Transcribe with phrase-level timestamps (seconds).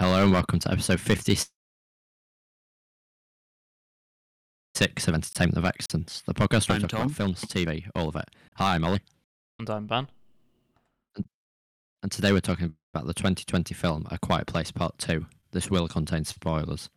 [0.00, 1.50] Hello and welcome to episode 56
[5.06, 8.16] of Entertainment of Excellence, the podcast where we I'm talk about films, TV, all of
[8.16, 8.24] it.
[8.54, 9.00] Hi, Molly.
[9.58, 10.08] And I'm Ban.
[12.02, 15.26] And today we're talking about the 2020 film A Quiet Place Part 2.
[15.52, 16.88] This will contain spoilers.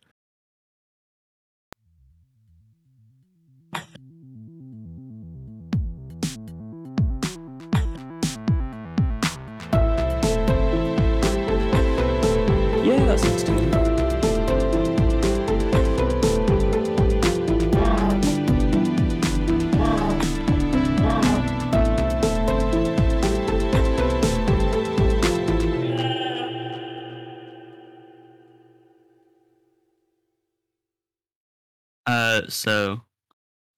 [32.54, 33.02] So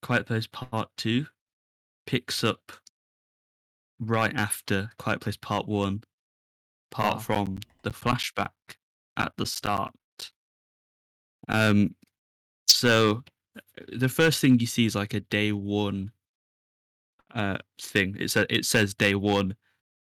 [0.01, 1.25] Quiet Place Part Two
[2.05, 2.71] picks up
[3.99, 6.03] right after Quiet Place Part One,
[6.91, 8.49] apart from the flashback
[9.17, 9.93] at the start.
[11.47, 11.95] Um,
[12.67, 13.23] so
[13.87, 16.11] the first thing you see is like a day one
[17.33, 18.15] uh thing.
[18.19, 19.55] It says it says day one,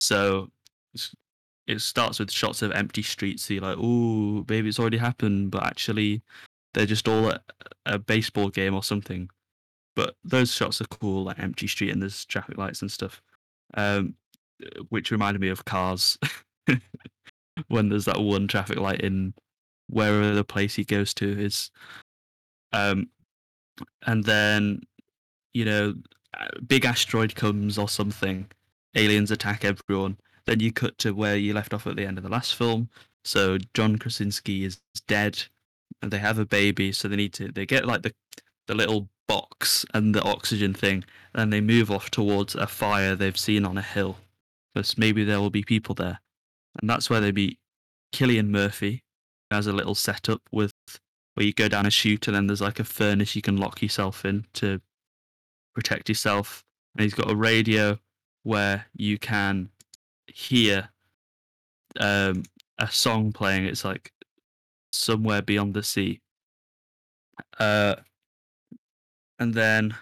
[0.01, 0.51] so
[0.95, 1.15] it's-
[1.67, 3.45] it starts with shots of empty streets.
[3.45, 6.23] So you're like, "Oh, maybe it's already happened," but actually,
[6.79, 7.43] they're just all at
[7.87, 9.29] a baseball game or something.
[9.97, 13.21] But those shots are cool, like empty street and there's traffic lights and stuff.
[13.75, 14.15] Um,
[14.89, 16.19] which reminded me of Cars,
[17.67, 19.35] when there's that one traffic light in
[19.89, 21.73] wherever the place he goes to is.
[22.73, 23.09] Um,
[24.07, 24.83] and then,
[25.55, 25.95] you know,
[26.35, 28.47] a big asteroid comes or something,
[28.95, 30.17] aliens attack everyone.
[30.47, 32.89] Then you cut to where you left off at the end of the last film.
[33.25, 35.43] So John Krasinski is dead,
[36.03, 36.93] and they have a baby.
[36.93, 38.15] So they need to they get like the
[38.67, 43.39] the little box and the oxygen thing, and they move off towards a fire they've
[43.39, 44.19] seen on a hill.
[44.75, 46.21] Because maybe there will be people there,
[46.81, 47.59] and that's where they meet
[48.15, 49.03] Cillian Murphy.
[49.51, 50.73] Has a little setup with
[51.35, 53.81] where you go down a chute, and then there's like a furnace you can lock
[53.81, 54.81] yourself in to
[55.75, 56.65] protect yourself.
[56.95, 57.99] And he's got a radio
[58.43, 59.71] where you can
[60.27, 60.89] hear
[61.99, 62.43] um,
[62.79, 63.65] a song playing.
[63.65, 64.13] It's like
[64.93, 66.21] somewhere beyond the sea.
[67.59, 67.97] Uh,
[69.39, 69.95] and then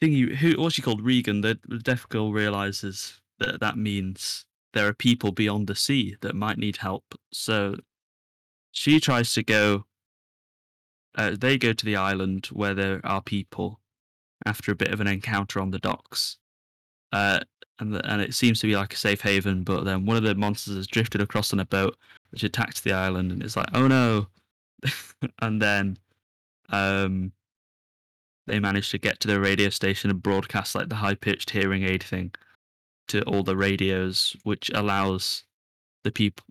[0.00, 1.40] thingy, who what's she called Regan?
[1.40, 6.34] The, the deaf girl realizes that that means there are people beyond the sea that
[6.34, 7.04] might need help.
[7.32, 7.76] So
[8.72, 9.84] she tries to go.
[11.14, 13.80] Uh, they go to the island where there are people
[14.44, 16.36] after a bit of an encounter on the docks.
[17.12, 17.40] Uh,
[17.78, 20.22] and the, and it seems to be like a safe haven, but then one of
[20.22, 21.96] the monsters has drifted across on a boat,
[22.30, 24.28] which attacks the island, and it's like, oh no!
[25.40, 25.98] and then,
[26.70, 27.32] um,
[28.46, 31.82] they manage to get to the radio station and broadcast like the high pitched hearing
[31.82, 32.32] aid thing
[33.08, 35.44] to all the radios, which allows
[36.04, 36.44] the people,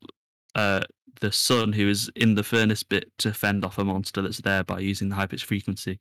[0.56, 0.82] uh,
[1.22, 4.64] the son who is in the furnace bit to fend off a monster that's there
[4.64, 6.00] by using the high pitched frequency.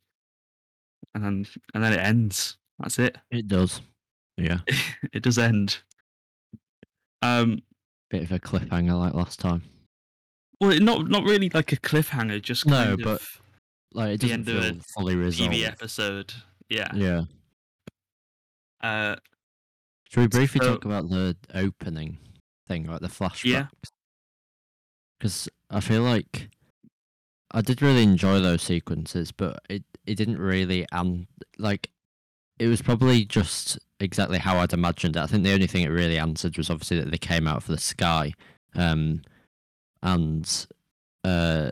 [1.14, 2.56] And then, and then it ends.
[2.78, 3.16] That's it.
[3.30, 3.80] It does.
[4.36, 4.58] Yeah.
[5.12, 5.78] it does end.
[7.22, 7.62] Um,
[8.10, 9.62] Bit of a cliffhanger like last time.
[10.60, 13.22] well, not not really like a cliffhanger, just No, but
[13.92, 15.52] Like, it The end of a fully resolved.
[15.52, 16.32] TV episode.
[16.68, 16.90] Yeah.
[16.94, 17.22] Yeah.
[18.82, 19.16] Uh,
[20.10, 22.18] Should we briefly So- talk about the opening
[22.68, 23.44] thing, like the flashbacks?
[23.44, 23.66] Yeah.
[25.18, 26.50] Because I feel like
[27.52, 31.26] I did really enjoy those sequences, but it it didn't really and
[31.58, 31.90] like
[32.58, 35.20] it was probably just exactly how I'd imagined it.
[35.22, 37.66] I think the only thing it really answered was obviously that they came out of
[37.66, 38.32] the sky,
[38.74, 39.22] um,
[40.02, 40.66] and
[41.24, 41.70] uh.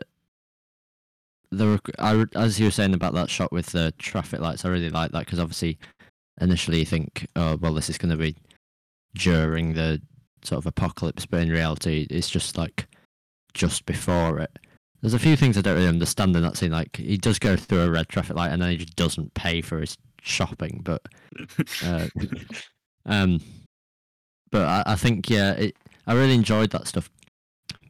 [1.51, 4.69] The rec- I, as you were saying about that shot with the traffic lights, I
[4.69, 5.77] really like that because obviously
[6.41, 8.35] initially you think, oh well, this is going to be
[9.13, 10.01] during the
[10.43, 12.87] sort of apocalypse, but in reality, it's just like
[13.53, 14.59] just before it.
[15.01, 16.71] There's a few things I don't really understand in that scene.
[16.71, 19.61] Like he does go through a red traffic light and then he just doesn't pay
[19.61, 21.01] for his shopping, but
[21.85, 22.07] uh,
[23.05, 23.39] um,
[24.51, 25.75] but I, I think yeah, it.
[26.07, 27.09] I really enjoyed that stuff,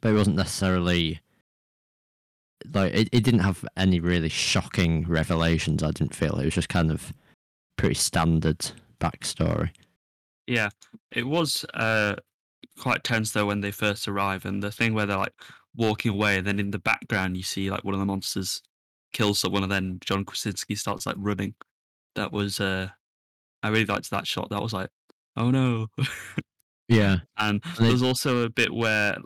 [0.01, 1.21] but it wasn't necessarily
[2.73, 3.09] like it.
[3.11, 5.83] It didn't have any really shocking revelations.
[5.83, 7.13] I didn't feel it was just kind of
[7.77, 9.71] pretty standard backstory.
[10.47, 10.69] yeah,
[11.11, 12.15] it was uh
[12.79, 15.33] quite tense though when they first arrive, and the thing where they're like
[15.75, 18.61] walking away, and then in the background you see like one of the monsters
[19.13, 21.53] kill someone, and then John Krasinski starts like running.
[22.15, 22.89] That was uh,
[23.63, 24.49] I really liked that shot.
[24.49, 24.89] That was like,
[25.35, 25.87] oh no.
[26.89, 29.17] Yeah, And there's also a bit where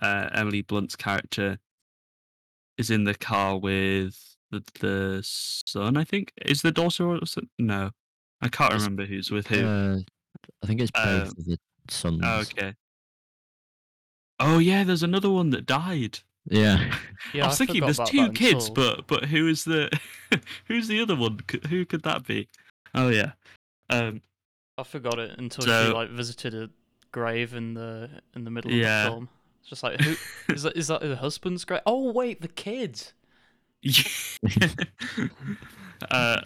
[0.00, 1.58] uh, Emily Blunt's character
[2.78, 5.96] is in the car with the, the son.
[5.96, 7.48] I think is the daughter or son?
[7.58, 7.90] no,
[8.40, 9.64] I can't It's- remember who's with who.
[9.66, 9.98] uh,
[10.62, 12.20] I think it's both of the sons.
[12.24, 12.74] Oh, okay.
[14.40, 16.20] Oh yeah, there's another one that died.
[16.48, 16.92] Yeah.
[17.32, 19.90] Yeah, I was thinking there's two kids, until- but but who is the
[20.66, 21.38] who's the other one?
[21.68, 22.48] Who could that be?
[22.94, 23.32] Oh yeah.
[23.90, 24.20] Um,
[24.76, 26.68] I forgot it until So- she like visited a
[27.12, 29.00] grave in the in the middle Yeah.
[29.00, 29.28] of the film.
[29.60, 30.16] It's just like who
[30.52, 30.76] is that?
[30.76, 31.82] Is that the husband's grave?
[31.86, 33.12] Oh wait, the kids.
[36.10, 36.40] uh,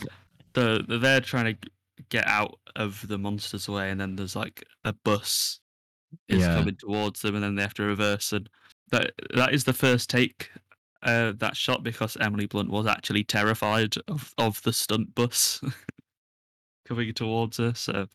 [0.53, 1.71] the the- they're trying to
[2.11, 5.61] get out of the monster's way, and then there's like a bus
[6.29, 6.57] is Yeah.
[6.59, 8.33] coming towards them, and then they have to reverse.
[8.33, 8.49] And
[8.91, 10.51] that that is the first take.
[11.03, 15.61] Uh, that shot because Emily Blunt was actually terrified of, of the stunt bus
[16.89, 17.75] coming towards her.
[17.75, 18.09] So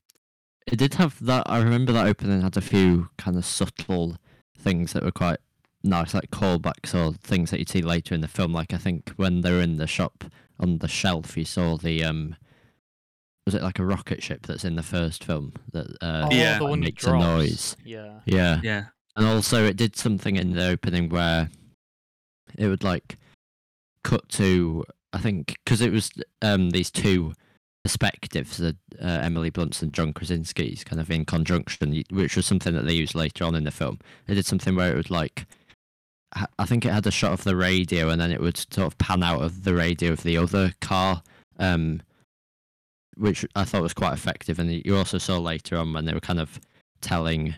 [0.67, 1.43] It did have that.
[1.49, 4.17] I remember that opening had a few kind of subtle
[4.57, 5.37] things that were quite
[5.83, 8.51] nice, like callbacks or things that you'd see later in the film.
[8.51, 10.25] Like I think when they were in the shop
[10.59, 12.35] on the shelf, you saw the um,
[13.45, 16.57] was it like a rocket ship that's in the first film that uh, Oh, Yeah.
[16.59, 17.75] the one that makes a noise.
[17.85, 18.19] Yeah.
[18.25, 18.83] Yeah, yeah,
[19.15, 21.49] and also it did something in the opening where
[22.57, 23.17] it would like
[24.03, 26.11] cut to I think because it was
[26.41, 27.33] um these two
[27.83, 32.73] perspectives, the uh, Emily Blunt's and John Krasinski's kind of in conjunction, which was something
[32.73, 33.99] that they used later on in the film.
[34.27, 35.45] They did something where it would like.
[36.57, 38.97] I think it had a shot of the radio, and then it would sort of
[38.97, 41.23] pan out of the radio of the other car,
[41.59, 42.01] um,
[43.17, 44.57] which I thought was quite effective.
[44.57, 46.59] And you also saw later on when they were kind of
[47.01, 47.55] telling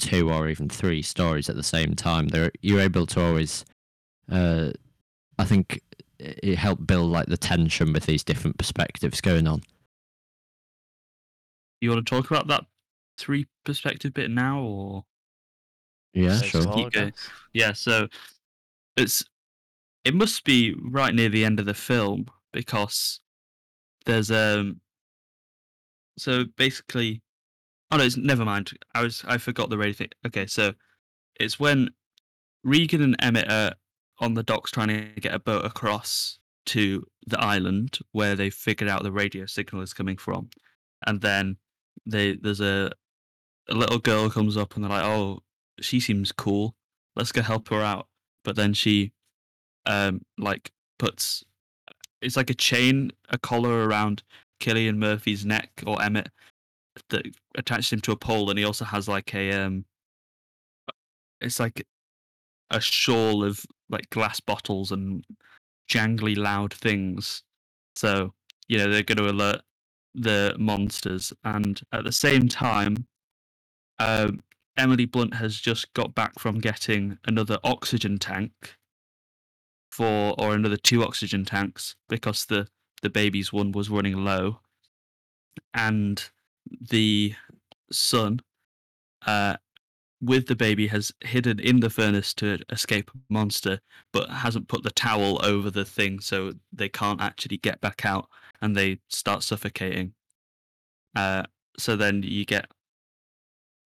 [0.00, 2.28] two or even three stories at the same time.
[2.28, 3.64] They're, you're able to always,
[4.30, 4.70] uh,
[5.38, 5.80] I think,
[6.18, 9.62] it it helped build like the tension with these different perspectives going on.
[11.80, 12.64] you want to talk about that
[13.16, 15.04] three perspective bit now, or
[16.12, 16.62] Yeah, Say sure.
[16.62, 17.12] so, Keep going.
[17.54, 17.72] yeah?
[17.72, 18.08] So
[18.96, 19.24] it's
[20.04, 23.20] it must be right near the end of the film because
[24.06, 24.80] there's um
[26.18, 27.22] so basically
[27.90, 28.70] oh no it's never mind.
[28.94, 30.10] I was i forgot the radio thing.
[30.26, 30.74] Okay so
[31.38, 31.90] it's when
[32.64, 33.74] regan and emmett are
[34.18, 38.88] on the docks trying to get a boat across to the island where they figured
[38.88, 40.50] out the radio signal is coming from.
[41.06, 41.56] And then
[42.06, 42.92] they there's a
[43.68, 45.40] a little girl comes up and they're like oh
[45.80, 46.74] she seems cool.
[47.16, 48.08] Let's go help her out.
[48.44, 49.12] But then she
[49.86, 51.42] um like puts
[52.20, 54.22] it's like a chain a collar around
[54.60, 56.28] Cillian Murphy's neck or Emmett
[57.08, 57.26] that
[57.56, 59.84] attaches him to a pole and he also has like a um
[61.40, 61.86] it's like
[62.70, 65.24] a shawl of like glass bottles and
[65.90, 67.42] jangly loud things.
[67.96, 68.34] So
[68.68, 69.62] you know they're going to alert
[70.14, 71.32] the monsters.
[71.44, 73.06] And at the same time
[73.98, 74.40] um
[74.76, 78.52] Emily Blunt has just got back from getting another oxygen tank
[79.90, 82.68] for or another two oxygen tanks because the
[83.02, 84.60] the baby's one was running low.
[85.74, 86.30] And
[86.90, 87.34] the
[87.90, 88.40] son
[89.26, 89.56] uh
[90.22, 93.80] with the baby has hidden in the furnace to escape a monster
[94.12, 98.28] but hasn't put the towel over the thing so they can't actually get back out
[98.60, 100.12] and they start suffocating
[101.16, 101.42] uh
[101.78, 102.66] so then you get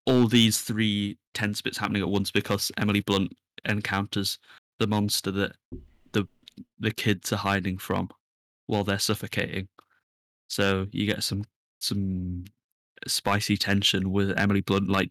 [0.07, 3.33] all these three tense bits happening at once because Emily Blunt
[3.65, 4.39] encounters
[4.79, 5.53] the monster that
[6.13, 6.27] the
[6.79, 8.09] the kids are hiding from
[8.67, 9.69] while they're suffocating.
[10.49, 11.45] So you get some
[11.81, 12.45] some
[13.07, 15.11] spicy tension with Emily Blunt like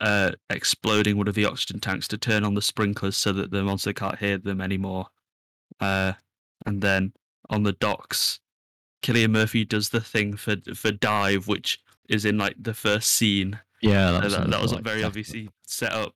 [0.00, 3.62] uh exploding one of the oxygen tanks to turn on the sprinklers so that the
[3.62, 5.06] monster can't hear them anymore.
[5.80, 6.12] Uh
[6.66, 7.12] and then
[7.50, 8.40] on the docks
[9.02, 11.78] Cillian Murphy does the thing for for dive which
[12.08, 14.96] is in like the first scene Yeah, uh, that was, that, that was like, very
[14.98, 16.14] second- obviously set up.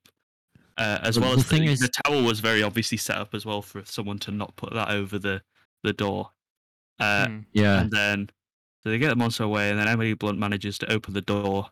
[0.77, 3.17] Uh, as But well the as thing the, is- the towel was very obviously set
[3.17, 5.41] up as well for someone to not put that over the
[5.83, 6.31] the door.
[6.99, 7.39] Uh, Hmm.
[7.53, 8.29] Yeah, And then
[8.83, 11.67] so they get the monster away, and then Emily Blunt manages to open the door,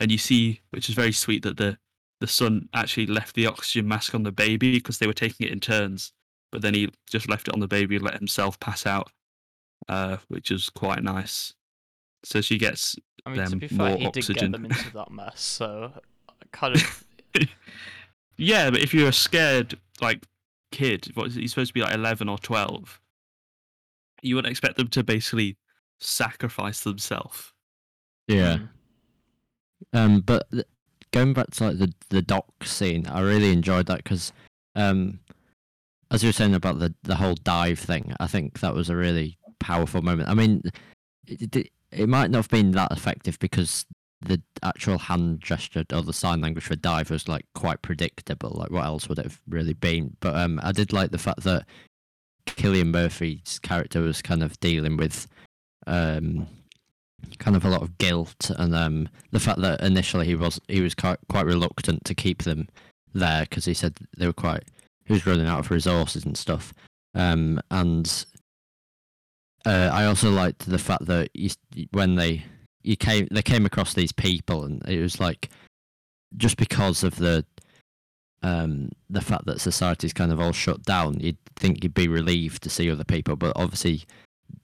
[0.00, 1.78] and you see, which is very sweet, that the
[2.20, 5.52] the son actually left the oxygen mask on the baby because they were taking it
[5.52, 6.12] in turns,
[6.50, 9.10] but then he just left it on the baby and let himself pass out,
[9.88, 11.54] uh, which is quite nice.
[12.24, 14.50] So she gets I mean, to them be fair, more he did oxygen.
[14.50, 15.92] get them into that mess, so
[16.52, 17.04] kind of
[18.36, 20.24] Yeah, but if you're a scared like
[20.72, 23.00] kid, what he's supposed to be like eleven or twelve,
[24.22, 25.56] you wouldn't expect them to basically
[26.00, 27.52] sacrifice themselves.
[28.26, 28.58] yeah.
[28.58, 28.64] Hmm.
[29.92, 30.66] Um, but th-
[31.12, 34.32] going back to like the the dock scene, I really enjoyed that because,
[34.74, 35.20] um,
[36.10, 38.96] as you were saying about the the whole dive thing, I think that was a
[38.96, 40.28] really powerful moment.
[40.28, 40.62] I mean,
[41.26, 43.86] it it, it might not have been that effective because
[44.20, 48.50] the actual hand gesture or the sign language for dive was like quite predictable.
[48.54, 50.16] Like, what else would it have really been?
[50.20, 51.66] But um, I did like the fact that
[52.46, 55.28] Cillian Murphy's character was kind of dealing with
[55.88, 56.46] um
[57.38, 60.80] kind of a lot of guilt and um, the fact that initially he was he
[60.80, 62.68] was quite quite reluctant to keep them
[63.14, 64.64] there because he said they were quite
[65.04, 66.74] he was running out of resources and stuff.
[67.14, 68.26] Um, and
[69.64, 71.50] uh, I also liked the fact that you,
[71.92, 72.44] when they
[72.82, 75.48] you came they came across these people and it was like
[76.36, 77.44] just because of the
[78.42, 82.62] um, the fact that society's kind of all shut down, you'd think you'd be relieved
[82.62, 84.04] to see other people, but obviously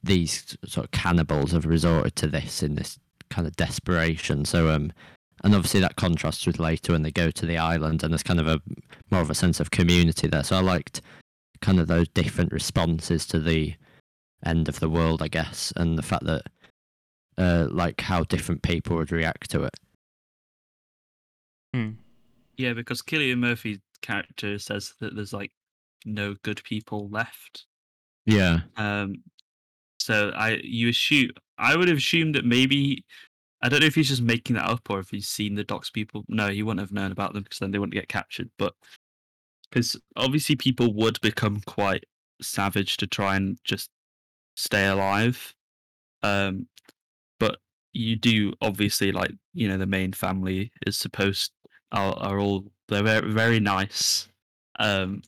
[0.03, 2.99] these sort of cannibals have resorted to this in this
[3.31, 4.45] kind of desperation.
[4.45, 4.93] So, um,
[5.43, 8.41] and obviously that contrasts with later when they go to the island and there's kind
[8.41, 8.61] of a
[9.11, 10.45] more of a sense of community there.
[10.45, 11.01] So I liked
[11.61, 13.75] kind of those different responses to the
[14.45, 16.43] end of the world, I guess, and the fact that
[17.37, 19.75] uh, like how different people would react to it.
[21.75, 21.91] Hmm.
[22.57, 25.51] Yeah, because Cillian Murphy's character says that there's like
[26.05, 27.67] no good people left.
[28.27, 29.17] Yeah, Um,
[30.05, 33.07] so I you assume I would have assumed that maybe
[33.63, 35.89] I don't know if he's just making that up or if he's seen the docs
[35.89, 36.25] people.
[36.29, 38.51] No, he wouldn't have known about them because then they wouldn't get captured.
[38.59, 38.75] But
[39.71, 42.05] because obviously people would become quite
[42.43, 43.89] savage to try and just
[44.57, 45.55] stay alive.
[46.23, 46.69] Um,
[47.41, 47.57] but
[47.95, 51.51] you do obviously like you know the main family is supposed
[51.93, 54.29] are are all they're very, very nice.
[54.79, 55.23] Um,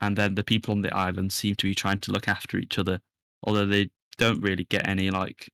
[0.00, 2.76] and then the people on the island seem to be trying to look after each
[2.76, 2.98] other,
[3.44, 5.50] although they don't really get any like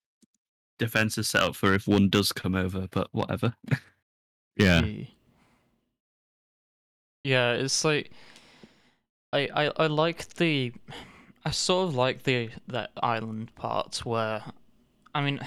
[0.78, 2.88] defenses set up for if one does come over.
[2.90, 3.54] But whatever.
[4.56, 5.04] yeah, Yeah.
[7.24, 8.10] Yeah, it's like
[9.32, 10.72] I, I I like the
[11.44, 14.42] I sort of like the that island part where
[15.14, 15.40] I mean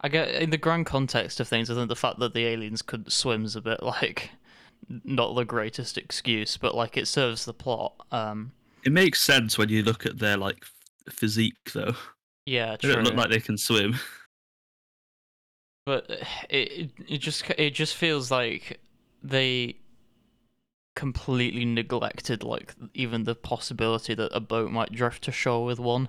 [0.00, 2.82] I get in the grand context of things I think the fact that the aliens
[2.82, 4.30] couldn't swim is a bit like
[4.88, 7.94] not the greatest excuse, but like it serves the plot.
[8.10, 8.52] Um
[8.84, 10.64] It makes sense when you look at their like
[11.08, 11.94] physique, though.
[12.46, 12.90] Yeah, true.
[12.90, 13.96] They don't look like they can swim.
[15.86, 16.06] but
[16.50, 18.80] it, it it just it just feels like
[19.22, 19.76] they
[20.94, 26.08] completely neglected like even the possibility that a boat might drift to shore with one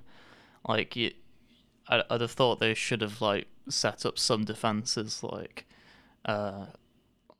[0.67, 1.11] like you
[1.87, 5.65] I, I'd have thought they should have like set up some defenses like
[6.25, 6.67] uh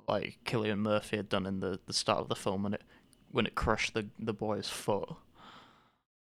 [0.07, 2.81] like Cillian Murphy had done in the, the start of the film when it
[3.31, 5.09] when it crushed the the boy's foot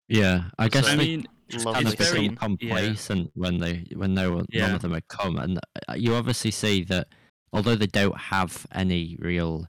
[0.08, 0.44] yeah.
[0.58, 1.26] I guess I they mean,
[1.64, 5.36] lovely kind of very- complacent when they when no one, none of them had come,
[5.38, 7.08] and uh, you obviously see that
[7.52, 9.66] although they don't have any real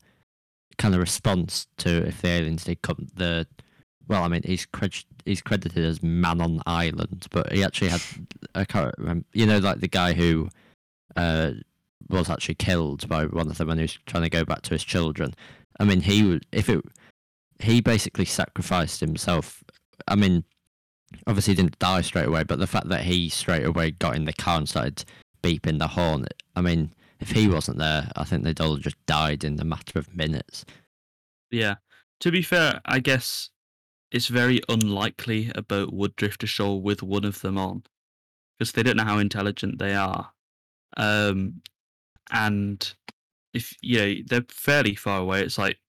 [0.77, 3.45] kind of response to if the aliens did come, the
[4.07, 8.01] well, I mean, he's cred- he's credited as man on island, but he actually had
[8.55, 10.49] I can't remember, you know, like the guy who
[11.15, 11.51] uh,
[12.09, 14.71] was actually killed by one of them when he was trying to go back to
[14.71, 15.33] his children.
[15.79, 16.83] I mean, he would if it
[17.59, 19.62] he basically sacrificed himself.
[20.07, 20.43] I mean,
[21.27, 24.25] obviously he didn't die straight away, but the fact that he straight away got in
[24.25, 25.05] the car and started
[25.41, 29.43] beeping the horn, I mean, if he wasn't there, I think they'd all just died
[29.43, 30.65] in the matter of minutes.
[31.51, 31.75] Yeah.
[32.19, 33.49] To be fair, I guess
[34.11, 37.83] it's very unlikely a boat would drift ashore with one of them on,
[38.57, 40.31] because they don't know how intelligent they are.
[40.95, 41.61] Um,
[42.31, 42.93] and
[43.53, 45.79] if you know they're fairly far away, it's like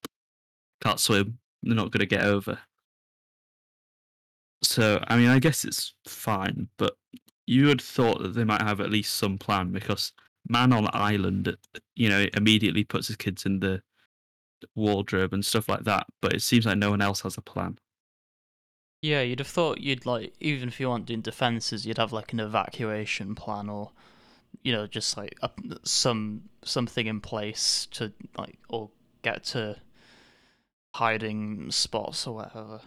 [0.83, 1.39] can't swim.
[1.63, 2.59] They're not going to get over.
[4.65, 6.95] So I mean, I guess it's fine, but
[7.47, 10.13] you would thought that they might have at least some plan because
[10.49, 11.55] man on island,
[11.95, 13.81] you know, immediately puts his kids in the
[14.75, 17.77] wardrobe and stuff like that, but it seems like no one else has a plan.
[19.01, 22.33] Yeah, you'd have thought you'd like even if you weren't doing defenses, you'd have like
[22.33, 23.91] an evacuation plan or
[24.63, 25.51] you know just like a,
[25.83, 28.91] some something in place to like or
[29.23, 29.79] get to
[30.95, 32.81] hiding spots or whatever.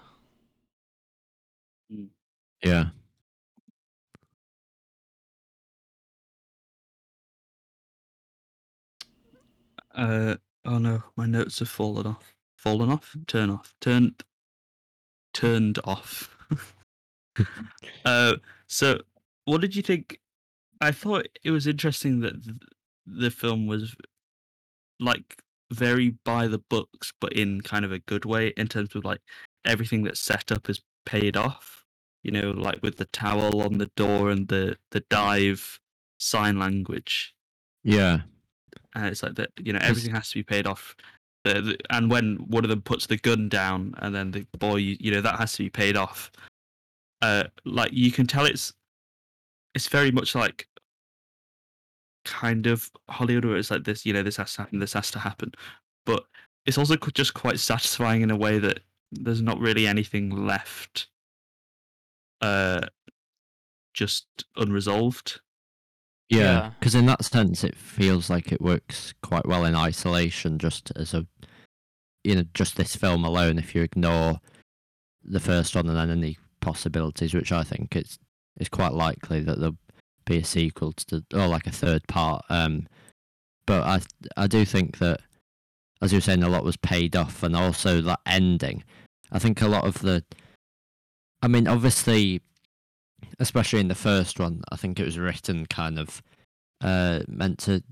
[2.63, 2.87] Yeah.
[9.95, 12.35] Uh oh no, my notes have fallen off.
[12.57, 13.17] Fallen off?
[13.27, 13.75] Turn off.
[13.81, 14.23] Turned
[15.35, 16.37] turned off.
[18.05, 19.01] uh so
[19.45, 20.21] what did you think?
[20.81, 22.57] I thought it was interesting that th-
[23.07, 23.97] the film was
[25.01, 25.43] like
[25.73, 29.21] very by the books but in kind of a good way in terms of like
[29.65, 31.78] everything that's set up is paid off.
[32.29, 35.81] You know, like with the towel on the door and the the dive
[36.19, 37.35] sign language.
[37.85, 38.21] Yeah.
[38.95, 40.95] and it's like that you know, everything has to be paid off
[41.45, 44.77] the, the, and when one of them puts the gun down and then the boy
[44.77, 46.31] you know that has to be paid off
[47.23, 48.73] uh like you can tell it's
[49.75, 50.67] it's very much like
[52.25, 55.11] kind of hollywood where it's like this you know this has to happen this has
[55.11, 55.53] to happen
[56.05, 56.25] but
[56.67, 58.81] it's also just quite satisfying in a way that
[59.13, 61.09] there's not really anything left
[62.41, 62.81] uh
[63.95, 64.27] just
[64.57, 65.41] unresolved
[66.31, 66.71] Yeah, Yeah.
[66.79, 71.15] because in that sense, it feels like it works quite well in isolation, just as
[71.15, 71.27] a,
[72.23, 73.59] you know, just this film alone.
[73.59, 74.41] If you ignore
[75.25, 78.19] the first one and then any possibilities, which I think it's
[78.57, 79.79] it's quite likely that there'll
[80.27, 82.45] be a sequel to, the, or like a third part.
[82.51, 82.87] Um,
[83.67, 84.01] but I
[84.37, 85.21] I do think that,
[86.03, 88.85] as you were saying, a lot was paid off, and also that ending.
[89.33, 90.25] I think a lot of the,
[91.43, 92.43] I mean, obviously
[93.39, 96.23] especially in the first one, I think it was written kind of
[96.81, 97.83] uh, meant to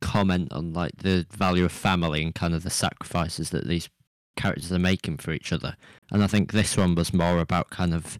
[0.00, 3.88] comment on like the value of family and kind of the sacrifices that these
[4.36, 5.76] characters are making for each other.
[6.10, 8.18] And I think this one was more about kind of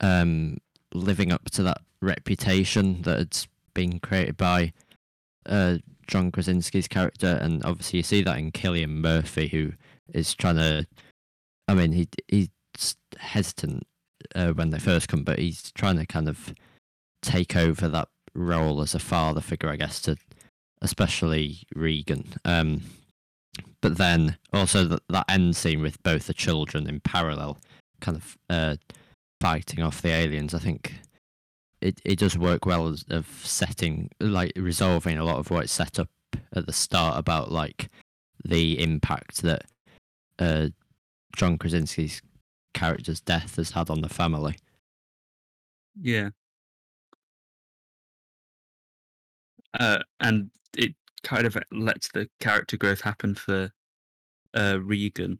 [0.00, 0.58] um,
[0.92, 3.38] living up to that reputation that had
[3.74, 4.72] been created by
[5.46, 5.76] uh,
[6.06, 9.72] John Krasinski's character, and obviously you see that in Cillian Murphy, who
[10.12, 10.86] is trying to.
[11.68, 12.48] I mean, he he's
[13.18, 13.86] hesitant
[14.34, 16.54] uh, when they first come, but he's trying to kind of
[17.22, 20.16] take over that role as a father figure, I guess, to
[20.82, 22.26] especially Regan.
[22.44, 22.82] Um,
[23.80, 27.58] but then also that end scene with both the children in parallel,
[28.00, 28.76] kind of uh,
[29.40, 30.54] fighting off the aliens.
[30.54, 30.94] I think
[31.80, 35.98] it it does work well as, of setting like resolving a lot of what's set
[35.98, 36.08] up
[36.54, 37.88] at the start about like
[38.44, 39.64] the impact that
[40.38, 40.68] uh,
[41.34, 42.20] John Krasinski's
[42.76, 44.56] character's death has had on the family.
[46.00, 46.30] Yeah.
[49.78, 53.72] Uh, and it kind of lets the character growth happen for
[54.54, 55.38] uh, Regan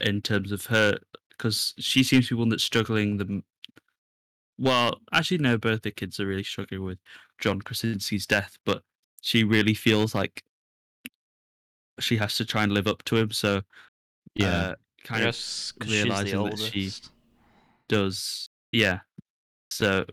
[0.00, 0.98] in terms of her,
[1.30, 3.42] because she seems to be one that's struggling the.
[4.58, 6.98] Well, actually, no, both the kids are really struggling with
[7.40, 8.82] John Krasinski's death, but
[9.22, 10.42] she really feels like
[12.00, 13.30] she has to try and live up to him.
[13.30, 13.62] So,
[14.40, 14.74] uh,
[15.08, 16.92] kind of Yes, 'cause realising that she-
[17.88, 19.00] does yeah
[19.70, 20.04] so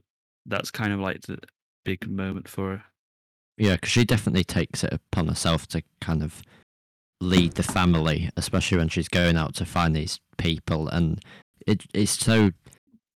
[0.45, 1.37] that's kind of like the
[1.83, 2.83] big moment for her
[3.57, 6.41] Yeah, because she definitely takes it upon herself to kind of
[7.21, 10.89] lead the family, especially when she's going out to find these people.
[10.89, 11.23] And
[11.65, 12.51] it it's so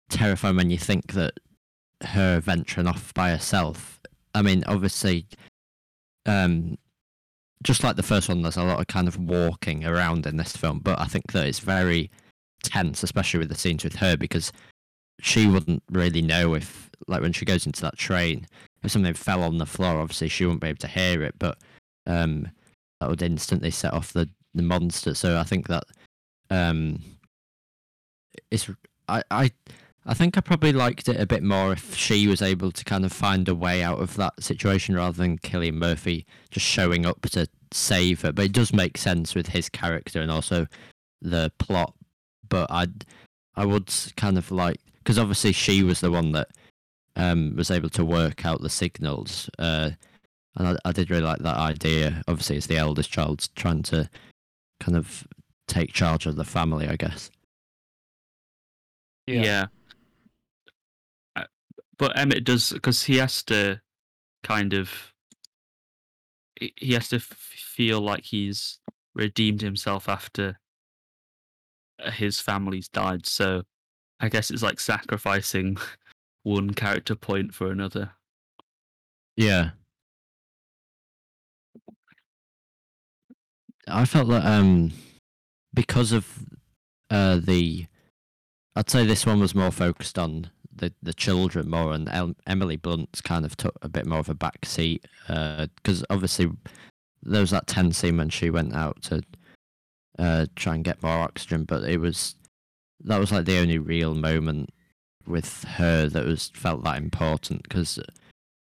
[0.10, 1.34] terrifying when you think that
[2.04, 4.02] her venturing off by herself.
[4.34, 5.26] I mean, obviously,
[6.26, 6.78] um,
[7.66, 10.56] just like the first one, there's a lot of kind of walking around in this
[10.56, 12.12] film, but I think that it's very
[12.64, 14.52] tense, especially with the scenes with her, because
[15.20, 18.46] she wouldn't really know if, like, when she goes into that train,
[18.84, 21.58] if something fell on the floor, obviously she wouldn't be able to hear it, but
[22.06, 22.48] um,
[23.02, 25.16] that would instantly set off the, the monster.
[25.16, 25.86] So I think that
[26.52, 27.00] um,
[28.52, 28.70] it's
[29.10, 29.52] I, I
[30.08, 33.06] I think I probably liked it a bit more if she was able to kind
[33.06, 37.22] of find a way out of that situation rather than Cillian Murphy just showing up
[37.22, 38.32] to save her.
[38.32, 40.68] But it does make sense with his character and also
[41.22, 41.96] the plot.
[42.48, 43.06] But I'd
[43.56, 46.50] I would kind of like because obviously she was the one that
[47.16, 49.50] um, was able to work out the signals.
[49.58, 49.92] Uh,
[50.56, 52.22] and I, I did really like that idea.
[52.28, 54.10] Obviously, it's the eldest child trying to
[54.80, 55.28] kind of
[55.68, 57.30] take charge of the family, I guess.
[59.28, 59.68] yeah, Uh,
[61.98, 63.80] but emmett does because he has to
[64.44, 65.14] kind of
[66.60, 68.80] he- he has to f- feel like he's
[69.14, 70.60] redeemed himself after
[72.04, 73.64] uh, his family's died so
[74.20, 75.78] i guess it's like sacrificing
[76.44, 78.12] one character point for another
[79.38, 79.72] Yeah.
[83.88, 84.92] I felt that um
[85.74, 86.28] because of
[87.10, 87.86] uh the
[88.76, 92.76] I'd say this one was more focused on the the children more and El- Emily
[92.76, 96.50] Blunt's kind of took a bit more of a back seat because obviously
[97.24, 99.22] there was that tense scene when she went out to
[100.20, 102.36] uh try and get more oxygen but it was
[103.04, 104.70] that was like the only real moment
[105.28, 108.00] with her that was felt that important because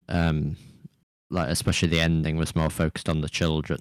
[0.09, 0.57] um
[1.31, 3.81] like especially the ending was more focused on the children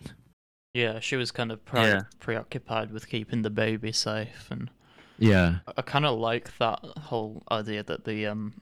[0.73, 2.01] Yeah, she was kind of pre- Yeah.
[2.19, 4.69] preoccupied with keeping the baby safe, and
[5.17, 8.53] yeah I kind of like that whole idea that the um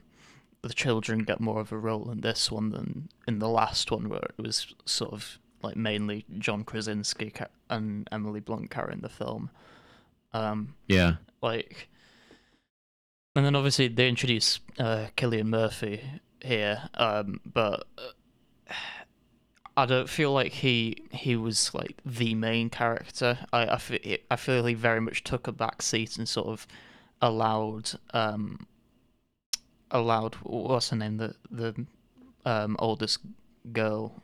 [0.62, 4.08] the children get more of a role in this one than in the last one,
[4.08, 7.32] where it was sort of like mainly John Krasinski
[7.68, 9.50] and Emily Blunt carrying the film.
[10.32, 11.88] Um, yeah like,
[13.36, 16.00] and then obviously they introduce uh, Cillian Murphy
[16.40, 18.72] here, um, but uh,
[19.76, 23.38] I don't feel like he he was like the main character.
[23.52, 23.98] I I feel,
[24.30, 26.66] I feel he very much took a back seat and sort of
[27.20, 28.66] allowed um
[29.90, 31.86] allowed what's her name the the
[32.44, 33.20] um oldest
[33.72, 34.22] girl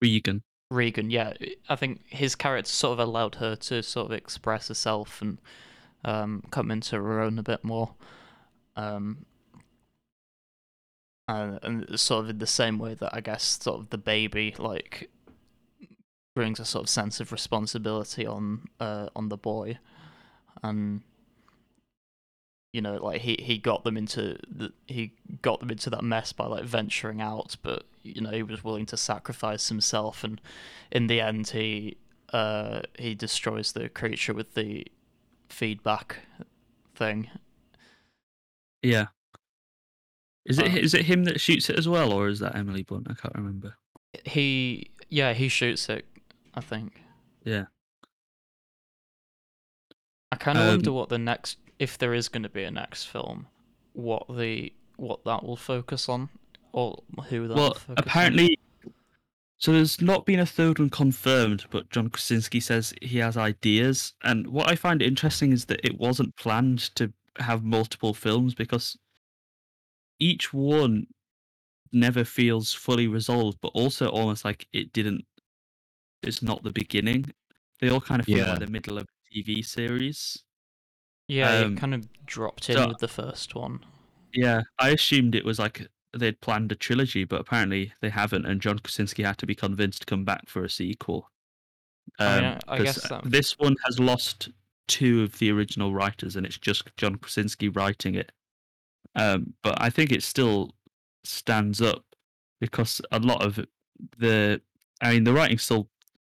[0.00, 1.34] regan Regan, yeah,
[1.68, 5.38] I think his character sort of allowed her to sort of express herself and
[6.02, 7.94] um, come into her own a bit more.
[8.74, 9.26] Um,
[11.28, 14.54] and and sort of in the same way that I guess sort of the baby
[14.58, 15.10] like
[16.34, 19.78] brings a sort of sense of responsibility on uh on the boy,
[20.62, 21.02] and
[22.72, 26.32] you know like he he got them into the, he got them into that mess
[26.32, 30.40] by like venturing out, but you know he was willing to sacrifice himself, and
[30.90, 31.96] in the end he
[32.32, 34.86] uh he destroys the creature with the
[35.48, 36.20] feedback
[36.94, 37.28] thing.
[38.82, 39.06] Yeah.
[40.44, 42.82] Is it Uh, is it him that shoots it as well, or is that Emily
[42.82, 43.06] Blunt?
[43.10, 43.76] I can't remember.
[44.24, 46.06] He yeah he shoots it,
[46.54, 47.02] I think.
[47.44, 47.66] Yeah.
[50.30, 52.70] I kind of Um, wonder what the next, if there is going to be a
[52.70, 53.46] next film,
[53.92, 56.28] what the what that will focus on,
[56.72, 57.56] or who that.
[57.56, 57.94] Well, focus on.
[57.98, 58.58] apparently,
[59.58, 64.14] so there's not been a third one confirmed, but John Krasinski says he has ideas.
[64.22, 68.96] And what I find interesting is that it wasn't planned to have multiple films because
[70.18, 71.06] each one
[71.92, 75.24] never feels fully resolved, but also almost like it didn't.
[76.22, 77.32] It's not the beginning.
[77.80, 78.50] They all kind of feel Yeah.
[78.50, 80.42] like the middle of a TV series.
[81.28, 83.84] yeah, um, it kind of dropped in so- with the first one.
[84.34, 88.60] Yeah, I assumed it was like they'd planned a trilogy, but apparently they haven't, and
[88.60, 91.30] John Krasinski had to be convinced to come back for a sequel.
[92.18, 94.50] I mean, Um, I 'cause, guess uh, that- this one has lost
[94.88, 98.32] two of the original writers, and it's just John Krasinski writing it.
[99.14, 100.70] Um, but I think it still
[101.24, 102.04] stands up
[102.60, 103.64] because a lot of
[104.18, 104.60] the,
[105.00, 105.88] I mean, the writing's still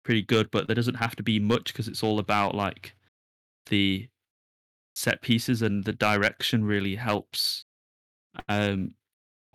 [0.05, 2.95] pretty good, but there doesn't have to be much because it's all about like
[3.67, 4.09] the
[4.95, 7.65] set pieces and the direction really helps.
[8.49, 8.95] Um,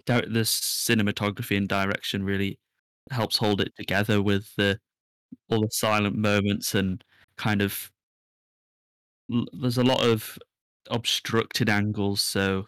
[0.05, 2.59] the cinematography and direction really
[3.11, 4.79] helps hold it together with the
[5.49, 7.03] all the silent moments and
[7.37, 7.91] kind of
[9.51, 10.37] there's a lot of
[10.89, 12.67] obstructed angles so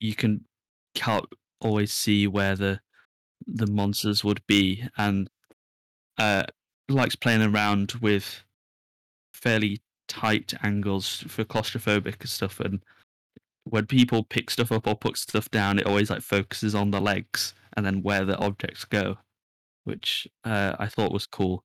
[0.00, 0.44] you can
[0.94, 1.26] can't
[1.60, 2.80] always see where the
[3.46, 5.28] the monsters would be and
[6.18, 6.44] uh
[6.88, 8.42] likes playing around with
[9.34, 12.82] fairly tight angles for claustrophobic stuff and
[13.64, 17.00] when people pick stuff up or put stuff down it always like focuses on the
[17.00, 19.16] legs and then where the objects go
[19.84, 21.64] which uh, i thought was cool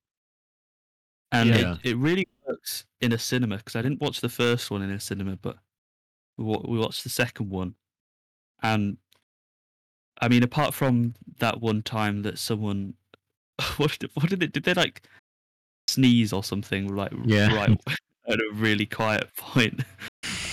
[1.31, 1.75] and Yeah.
[1.83, 4.91] it, it really works in a cinema because i didn't watch the first one in
[4.91, 5.57] a cinema but
[6.37, 7.75] we watched the second one
[8.63, 8.97] and
[10.21, 12.93] i mean apart from that one time that someone
[13.77, 15.01] what did, what did it did they like
[15.87, 17.53] sneeze or something like Yeah.
[17.55, 17.81] right
[18.27, 19.83] at a really quiet point?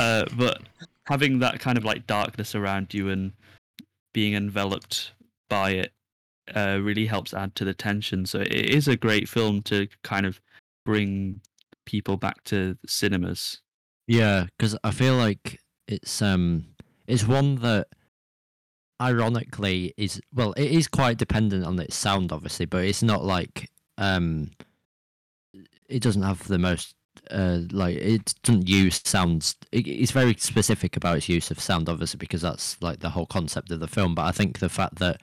[0.01, 0.63] Uh, but
[1.05, 3.33] having that kind of like darkness around you and
[4.13, 5.13] being enveloped
[5.49, 5.93] by it
[6.55, 8.27] uh, really helps add to the tension.
[8.27, 10.41] So it is a great film to kind of
[10.85, 11.41] bring
[11.85, 13.61] people back to cinemas.
[14.07, 16.67] Yeah, because I feel like it's um
[17.07, 17.89] it's one that
[19.01, 23.71] ironically is well it is quite dependent on its sound obviously, but it's not like
[23.97, 24.51] um
[25.89, 26.95] it doesn't have the most
[27.31, 31.89] uh like it doesn't use sounds it, it's very specific about its use of sound
[31.89, 34.97] obviously because that's like the whole concept of the film but i think the fact
[34.97, 35.21] that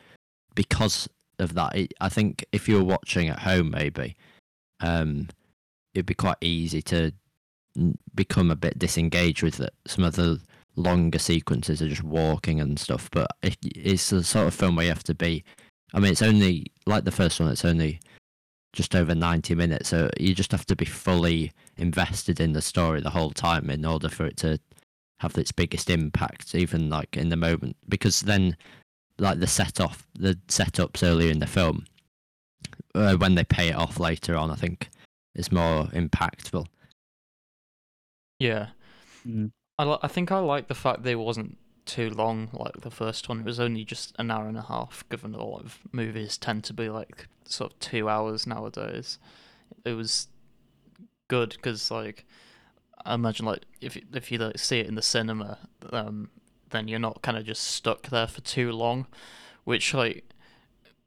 [0.56, 1.08] because
[1.40, 4.16] of that it, i think if you're watching at home maybe
[4.82, 5.28] um
[5.94, 7.12] it'd be quite easy to
[8.14, 9.74] become a bit disengaged with it.
[9.88, 10.40] Some of the
[10.76, 14.86] longer sequences of just walking and stuff, but it, it's the sort of film where
[14.86, 15.44] you have to be.
[15.94, 17.50] I mean, it's only like the first one.
[17.50, 18.00] It's only
[18.74, 23.02] just over ninety minutes, so you just have to be fully invested in the story
[23.02, 24.60] the whole time in order for it to
[25.20, 27.78] have its biggest impact, even like in the moment.
[27.88, 28.58] Because then,
[29.18, 31.86] like the set off, the setups earlier in the film,
[32.94, 34.90] uh, when they pay it off later on, I think
[35.36, 36.66] is more impactful.
[38.40, 38.68] Yeah,
[39.26, 39.52] Mm.
[39.78, 43.30] I I think I like the fact that it wasn't too long like the first
[43.30, 43.40] one.
[43.40, 45.08] It was only just an hour and a half.
[45.10, 49.20] Given a lot of movies tend to be like sort of two hours nowadays,
[49.84, 50.28] it was
[51.28, 52.26] good because like
[53.06, 55.60] I imagine like if if you like see it in the cinema,
[55.92, 56.30] um,
[56.72, 59.08] then you're not kind of just stuck there for too long,
[59.64, 60.26] which like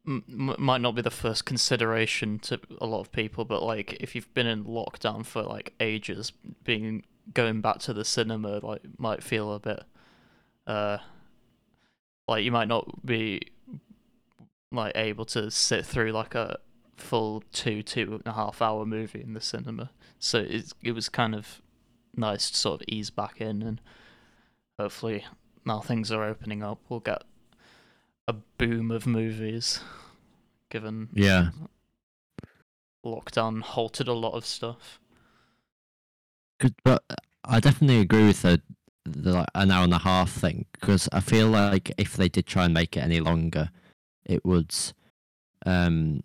[0.06, 4.14] m- might not be the first consideration to a lot of people, but like if
[4.14, 6.32] you've been in lockdown for like ages,
[6.64, 7.04] being
[7.34, 9.82] going back to the cinema like might feel a bit
[10.66, 10.98] uh
[12.26, 13.40] like you might not be
[14.70, 16.58] like able to sit through like a
[16.96, 19.90] full two two and a half hour movie in the cinema.
[20.18, 21.62] So it's, it was kind of
[22.16, 23.80] nice to sort of ease back in and
[24.78, 25.24] hopefully
[25.64, 27.22] now things are opening up we'll get
[28.26, 29.80] a boom of movies
[30.70, 31.50] given Yeah,
[33.06, 34.98] lockdown halted a lot of stuff
[36.84, 37.02] but
[37.44, 38.60] I definitely agree with the
[39.04, 42.46] the like, an hour and a half thing because I feel like if they did
[42.46, 43.70] try and make it any longer,
[44.24, 44.74] it would.
[45.66, 46.22] Um,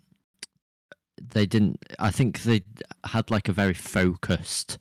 [1.20, 1.80] they didn't.
[1.98, 2.62] I think they
[3.04, 4.78] had like a very focused,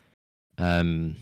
[0.58, 1.16] um,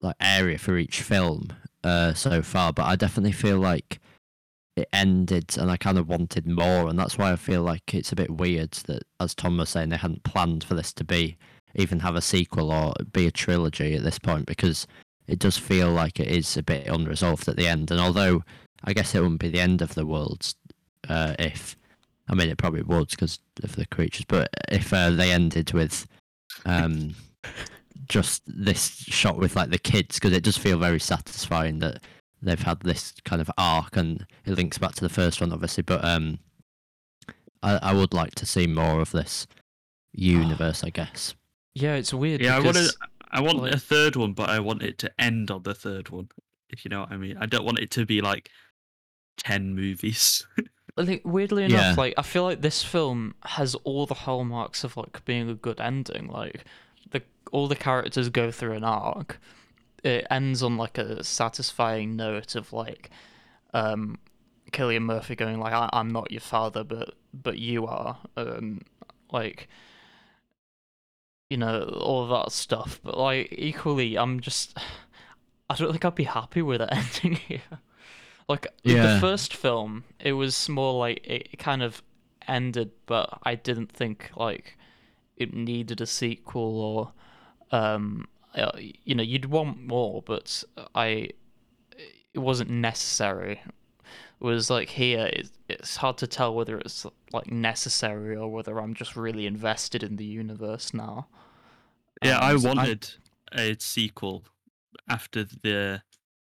[0.00, 1.48] like area for each film
[1.84, 3.98] uh so far, but I definitely feel like
[4.76, 8.12] it ended and I kind of wanted more, and that's why I feel like it's
[8.12, 11.36] a bit weird that, as Tom was saying, they hadn't planned for this to be
[11.74, 14.86] even have a sequel or be a trilogy at this point because
[15.26, 17.90] it does feel like it is a bit unresolved at the end.
[17.90, 18.44] And although
[18.84, 20.54] I guess it wouldn't be the end of the world
[21.08, 21.76] uh, if,
[22.28, 26.06] I mean, it probably would because of the creatures, but if uh, they ended with
[26.66, 27.14] um,
[28.08, 32.02] just this shot with like the kids, because it does feel very satisfying that
[32.42, 35.82] they've had this kind of arc and it links back to the first one, obviously.
[35.82, 36.38] But um,
[37.62, 39.46] I, I would like to see more of this
[40.12, 41.34] universe, I guess.
[41.74, 42.40] Yeah, it's weird.
[42.42, 42.98] Yeah, I want because, to.
[43.30, 46.10] I want like- a third one, but I want it to end on the third
[46.10, 46.28] one.
[46.70, 47.36] If you know what I mean.
[47.38, 48.50] I don't want it to be like
[49.36, 50.46] ten movies.
[50.96, 51.68] I think weirdly Yeah.
[51.86, 55.54] enough, like I feel like this film has all the hallmarks of like being a
[55.54, 56.28] good ending.
[56.28, 56.64] Like
[57.10, 59.38] the all the characters go through an arc.
[60.04, 63.08] It ends on like a satisfying note of like
[63.72, 64.18] um
[64.72, 68.80] Cillian Murphy going like I- I'm not your father but but you are um
[69.30, 69.68] like
[71.52, 71.76] you know
[72.08, 74.66] all of that stuff but like equally I'm just
[75.70, 77.74] I don't think I'd be happy with it ending here
[78.48, 79.02] like Yeah.
[79.16, 82.02] the first film it was more like it kind of
[82.48, 84.76] ended but I didn't think like
[85.36, 87.12] it needed a sequel or
[87.78, 88.72] um uh,
[89.08, 91.30] you know you'd want more but I
[92.34, 93.60] it wasn't necessary
[94.42, 98.94] was like here it, it's hard to tell whether it's like necessary or whether I'm
[98.94, 101.28] just really invested in the universe now.
[102.22, 103.08] yeah, I Um, so wanted
[103.52, 104.44] a sequel
[105.08, 106.02] after the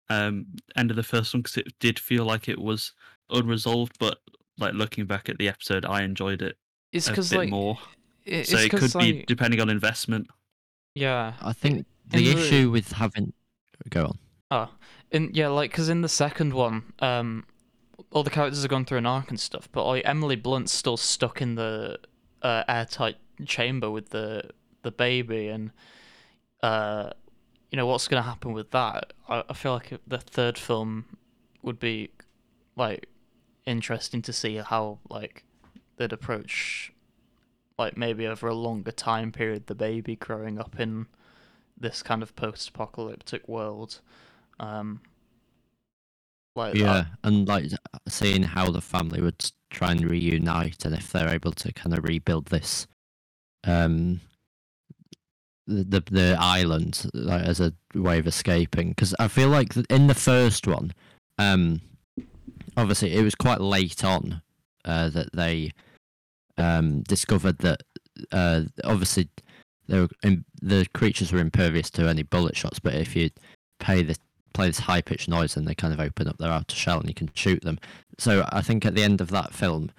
[0.09, 2.93] um, end of the first one because it did feel like it was
[3.29, 3.97] unresolved.
[3.99, 4.19] But
[4.57, 6.57] like looking back at the episode, I enjoyed it
[6.91, 7.77] It's a because bit like more.
[8.25, 10.27] it- So it's it could 'cause, be depending on investment.
[10.95, 11.33] yeah.
[11.41, 13.33] I think in the the- issue with having.
[13.89, 14.19] Go on.
[14.51, 14.69] Oh,
[15.11, 17.45] and yeah, like because in the second one, um,
[18.11, 20.97] all the characters have gone through an arc and stuff, but like Emily Blunt's still
[20.97, 21.99] stuck in the
[22.41, 24.49] uh, airtight chamber with the
[24.83, 25.71] the baby, and
[26.61, 27.11] uh,
[27.71, 29.13] you know what's gonna happen with that?
[29.27, 31.05] I, I feel like the third film
[31.61, 32.11] would be
[32.75, 33.07] like
[33.65, 35.45] interesting to see how like
[35.97, 36.91] they'd approach
[37.77, 41.07] like maybe over a longer time period the baby growing up in
[41.79, 44.01] this kind of post-apocalyptic world
[44.59, 45.01] um
[46.55, 47.71] like Yeah, that- and like
[48.07, 52.03] seeing how the family would try and reunite, and if they're able to kind of
[52.03, 52.87] rebuild this,
[53.63, 54.21] um,
[55.67, 58.89] the the, the island like, as a way of escaping.
[58.89, 60.93] Because I feel like in the first one,
[61.37, 61.81] um,
[62.77, 64.41] obviously it was quite late on
[64.85, 65.71] uh, that they
[66.57, 67.81] um discovered that
[68.31, 69.27] uh obviously
[69.87, 73.29] they were im- the creatures were impervious to any bullet shots, but if you
[73.79, 74.15] pay the
[74.53, 77.09] play this high pitched noise and they kind of open up their outer shell and
[77.09, 77.79] you can shoot them.
[78.17, 79.91] So I think at the end of that film,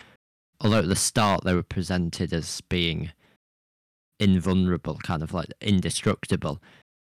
[0.61, 3.13] although at the start they were presented as being
[4.19, 6.61] invulnerable, kind of like indestructible,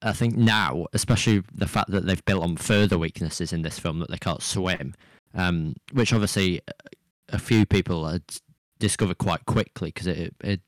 [0.02, 4.00] I think now, especially the fact that they've built on further weaknesses in this film
[4.00, 4.94] that they can't swim,
[5.34, 6.60] um, which obviously
[7.30, 8.22] a few people had
[8.78, 10.60] discovered quite quickly because it, it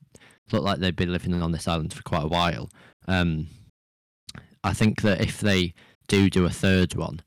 [0.53, 2.71] looked like they'd been living on this island for quite a while.
[3.09, 3.49] Um,
[4.65, 5.75] I think that if they
[6.09, 7.21] do do a third one,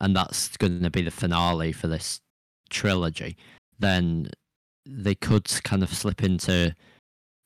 [0.00, 2.20] and that's going to be the finale for this
[2.70, 3.36] trilogy,
[3.78, 4.30] then
[4.84, 6.74] they could kind of slip into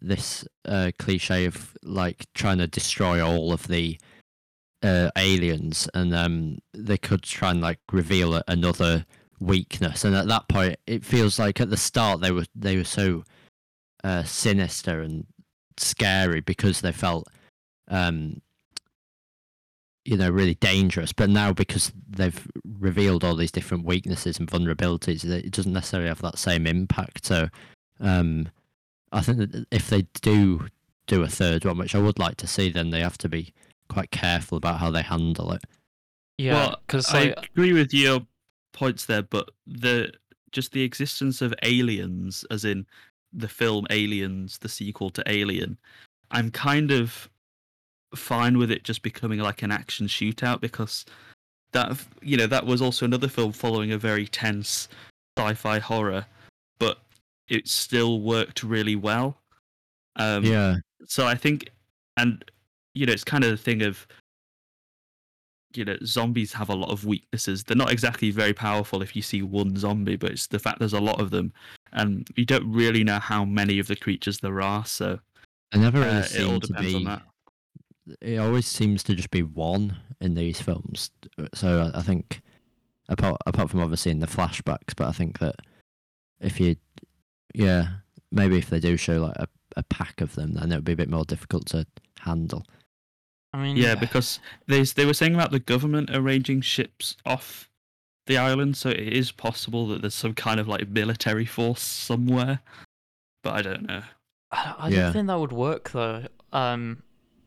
[0.00, 3.98] this uh, cliche of like trying to destroy all of the
[4.83, 9.04] uh, aliens, and um, they could try and like reveal another
[9.40, 10.04] weakness.
[10.04, 13.24] And at that point, it feels like at the start they were they were so
[14.04, 15.26] uh, sinister and
[15.76, 17.28] scary because they felt
[17.88, 18.40] um,
[20.05, 25.25] you know really dangerous but now because they've revealed all these different weaknesses and vulnerabilities
[25.25, 27.27] it doesn't necessarily have that same impact.
[27.27, 27.49] So
[28.01, 28.49] um
[29.13, 30.69] i think that if they do
[31.07, 33.53] do a third one which i would like to see then they have to be
[33.89, 35.63] quite careful about how they handle it.
[36.39, 38.21] Yeah well, because I like agree with your
[38.73, 40.13] points there, but the
[40.53, 42.87] just the existence of aliens, as in
[43.33, 45.79] the film Aliens, the sequel to Alien,
[46.31, 47.29] I'm kind of
[48.14, 51.05] fine with it just becoming like an action shootout because
[51.73, 54.88] that you know that was also another film following a very tense
[55.38, 56.27] sci-fi horror,
[56.79, 56.99] but
[57.49, 59.37] it still worked really well.
[60.16, 61.70] Um, yeah so I think,
[62.16, 62.44] and
[62.94, 64.07] you know, it's kind of the thing of
[65.75, 67.64] you know zombies have a lot of weaknesses.
[67.64, 70.92] They're not exactly very powerful if you see one zombie, but it's the fact there's
[70.92, 71.53] a lot of them,
[71.92, 74.85] and you don't really know how many of the creatures there are.
[74.85, 75.18] So
[75.73, 77.23] I never really uh, it all seemed to depends on be.
[78.11, 78.23] That.
[78.27, 81.11] It always seems to just be one in these films.
[81.55, 82.42] So I I think,
[83.09, 85.57] apart apart from obviously in the flashbacks, but I think that
[86.40, 86.77] if you,
[87.55, 87.88] yeah,
[88.31, 90.92] maybe if they do show like a, a pack of them, then it would be
[90.92, 91.87] a bit more difficult to
[92.20, 92.64] handle.
[93.53, 97.68] I mean, Yeah, because they they were saying about the government arranging ships off
[98.27, 102.61] the island, so it is possible that there's some kind of like military force somewhere,
[103.42, 104.03] but I don't know.
[104.53, 105.01] I, I Yeah.
[105.05, 106.27] don't think that would work though.
[106.53, 107.03] Um,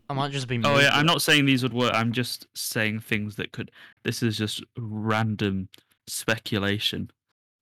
[0.10, 0.60] I might just be.
[0.63, 1.94] Oh yeah, I'm not saying these would work.
[1.94, 3.72] I'm just saying things that could.
[4.04, 5.70] This is just random
[6.08, 7.10] speculation.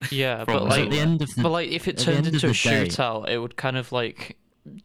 [0.10, 2.54] Yeah, but like, the end of the, but like, if it turned into a the
[2.54, 4.38] day- shootout, it would kind of like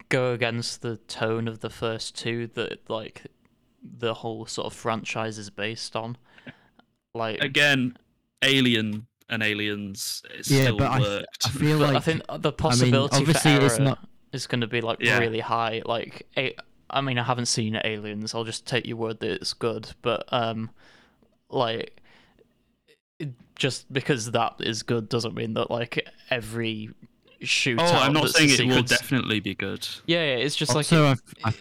[0.09, 3.23] go against the tone of the first two that like
[3.83, 6.17] the whole sort of franchise is based on.
[7.15, 7.97] Like, Again,
[8.43, 11.47] Alien and Aliens it Yeah, still but I f- worked.
[11.47, 14.61] I feel but like I think the possibility obviously for it's error not- is going
[14.61, 15.19] to be like Yeah.
[15.19, 15.81] really high.
[15.87, 16.55] Like, a,
[16.91, 18.35] I mean, I haven't seen Aliens.
[18.35, 19.93] I'll just take your word that it's good.
[20.03, 20.71] But um,
[21.51, 22.01] like,
[23.19, 26.91] it- just because that is good doesn't mean that like every
[27.43, 27.77] shootout.
[27.81, 29.87] oh, I'm not saying it will definitely be good.
[30.07, 31.55] Yeah, yeah, it's just like also, I, I,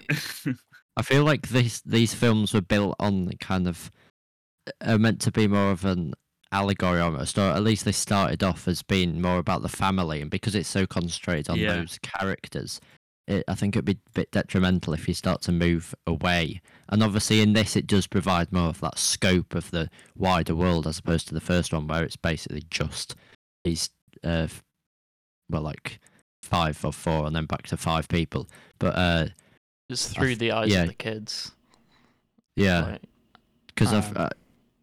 [0.97, 3.91] I feel like these these films were built on kind of
[4.81, 6.13] are meant to be more of an
[6.51, 10.29] allegory almost, or at least they started off as being more about the family, and
[10.31, 11.75] because it's so concentrated on Yeah.
[11.75, 12.79] those characters,
[13.27, 16.61] it, I think it'd be a bit detrimental if you start to move away.
[16.89, 20.85] And obviously, in this, it does provide more of that scope of the wider world
[20.87, 23.15] as opposed to the first one, where it's basically just
[23.63, 23.89] these,
[24.23, 24.47] uh,
[25.49, 25.99] well, like
[26.43, 28.47] five or four, and then back to five people.
[28.79, 29.27] But uh,
[29.89, 30.83] it's through th- the eyes yeah.
[30.83, 31.51] of the kids.
[32.55, 33.01] yeah, Like,
[33.67, 34.29] because Um,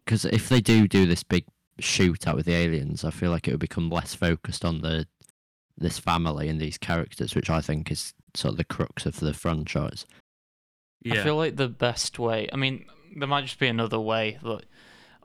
[0.05, 1.45] because if they do do this big
[1.81, 5.07] shootout with the aliens, I feel like it would become less focused on the
[5.77, 9.33] this family and these characters, which I think is sort of the crux of the
[9.33, 10.05] franchise.
[11.01, 11.21] yeah.
[11.21, 12.49] I feel like the best way.
[12.51, 14.65] I mean, there might just be another way that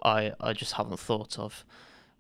[0.02, 1.64] I I just haven't thought of,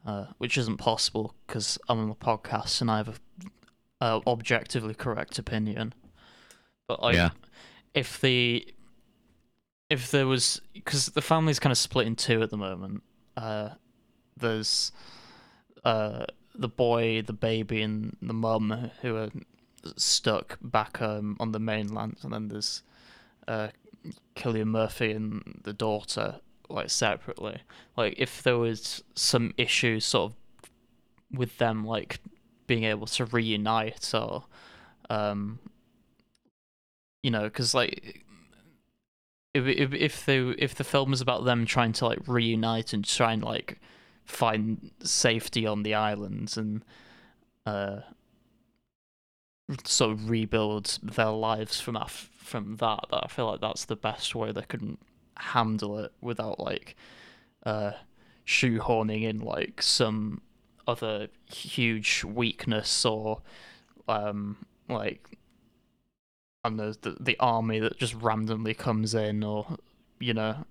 [0.06, 4.94] uh, which isn't possible because I'm on the podcast and I have a uh, objectively
[4.94, 5.92] correct opinion.
[6.86, 7.30] But like, Yeah.
[7.94, 8.66] if the
[9.90, 13.02] if there was because the family's kind of split in two at the moment.
[13.36, 13.70] Uh,
[14.36, 14.92] there's
[15.84, 16.24] uh
[16.54, 19.30] the boy, the baby, and the mum who are
[19.96, 22.82] stuck back um, on the mainland, and then there's
[23.46, 23.68] uh,
[24.36, 27.62] Cillian Murphy and the daughter like separately.
[27.96, 30.36] Like if there was some issues sort of
[31.32, 32.20] with them like
[32.66, 34.44] being able to reunite or
[35.10, 35.58] um
[37.22, 38.24] you know because like
[39.54, 43.04] if, if if they if the film is about them trying to like reunite and
[43.04, 43.80] try and like
[44.24, 46.84] find safety on the islands and
[47.66, 48.00] uh
[49.84, 53.00] sort of rebuild their lives from af- from that.
[53.10, 54.98] That I feel like that's the best way they can
[55.36, 56.96] handle it without like
[57.64, 57.92] uh
[58.46, 60.40] shoehorning in like some
[60.86, 63.40] other huge weakness or
[64.08, 64.56] um
[64.88, 65.38] like
[66.64, 69.76] and don't the the army that just randomly comes in or
[70.18, 70.64] you know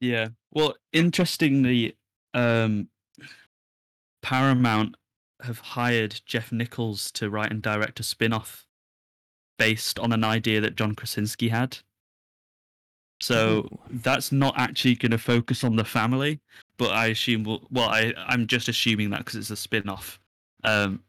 [0.00, 0.28] Yeah.
[0.52, 1.96] Well, interestingly,
[2.34, 2.88] um,
[4.22, 4.94] Paramount
[5.42, 8.66] have hired Jeff Nichols to write and direct a spin-off
[9.58, 11.78] based on an idea that John Krasinski had.
[13.20, 13.78] So Ooh.
[13.90, 16.40] that's not actually going to focus on the family,
[16.76, 20.20] but I assume well, I I'm just assuming that because it's a spin-off.
[20.64, 21.02] Um,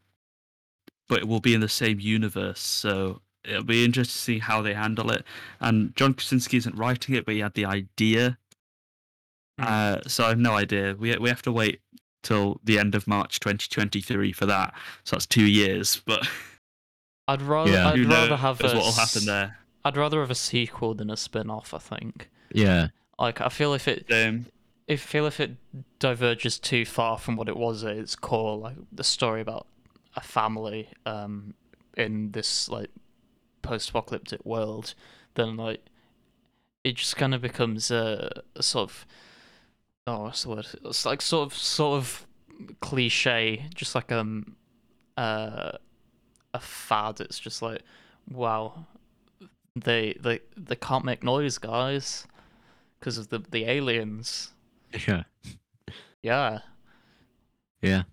[1.07, 4.61] but it will be in the same universe, so it'll be interesting to see how
[4.61, 5.23] they handle it.
[5.59, 8.37] And John Krasinski isn't writing it, but he had the idea.
[9.59, 9.65] Hmm.
[9.67, 10.95] Uh, so I have no idea.
[10.97, 11.81] We we have to wait
[12.21, 14.73] till the end of March 2023 for that.
[15.03, 16.01] So that's two years.
[16.05, 16.27] But
[17.27, 17.89] I'd rather Yeah.
[17.89, 19.57] I'd who rather knows have what'll happen there.
[19.85, 22.29] I'd rather have a sequel than a spin-off, I think.
[22.51, 24.47] Yeah, Like I feel if it Um,
[24.89, 25.51] I feel if it
[25.99, 29.67] diverges too far from what it was at its core, like the story about
[30.15, 31.53] a family um
[31.95, 32.89] in this like
[33.61, 34.95] post-apocalyptic world,
[35.35, 35.85] then like
[36.83, 39.05] it just kind of becomes a, a sort of
[40.09, 40.67] oh what's the word?
[40.85, 42.25] It's like sort of sort of
[42.81, 44.55] cliche, just like um
[45.17, 45.73] uh
[46.53, 47.21] a fad.
[47.21, 47.81] It's just like
[48.31, 48.85] wow,
[49.75, 52.25] they they they can't make noise, guys,
[52.99, 54.51] because of the the aliens.
[55.07, 55.23] yeah,
[56.21, 56.59] Yeah.
[57.81, 58.03] yeah.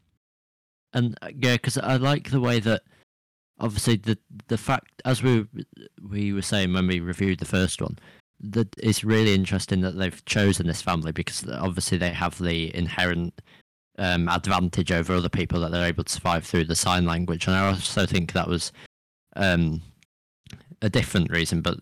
[0.92, 2.82] And uh, yeah, because I like the way that
[3.58, 4.18] obviously the
[4.48, 5.46] the fact as we
[6.08, 7.98] we were saying when we reviewed the first one
[8.40, 13.40] that it's really interesting that they've chosen this family because obviously they have the inherent
[13.98, 17.46] um, advantage over other people that they're able to survive through the sign language.
[17.46, 18.72] And I also think that was
[19.36, 19.82] um,
[20.82, 21.78] a different reason, but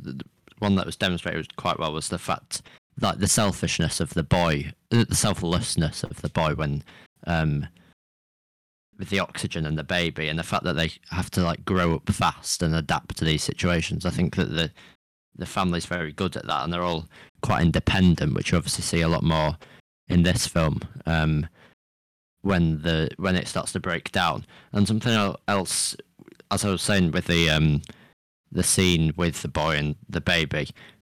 [0.58, 2.62] one that was demonstrated quite well was the fact
[3.00, 6.84] like the selfishness of the boy, uh, the selflessness of the boy when
[7.26, 7.66] um,
[8.98, 11.96] with the oxygen and the baby, and the fact that they have to like grow
[11.96, 14.06] up fast and adapt to these situations.
[14.06, 14.70] I think that the
[15.36, 17.06] the family's very good at that, and they're all
[17.42, 19.56] quite independent, which you obviously see a lot more
[20.08, 20.80] in this film.
[21.06, 21.48] Um,
[22.42, 25.96] when the when it starts to break down, and something else,
[26.50, 27.82] as I was saying with the um,
[28.52, 30.68] the scene with the boy and the baby,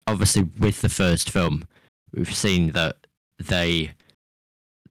[0.08, 1.68] obviously with the first film,
[2.14, 2.96] we've seen that
[3.40, 3.92] they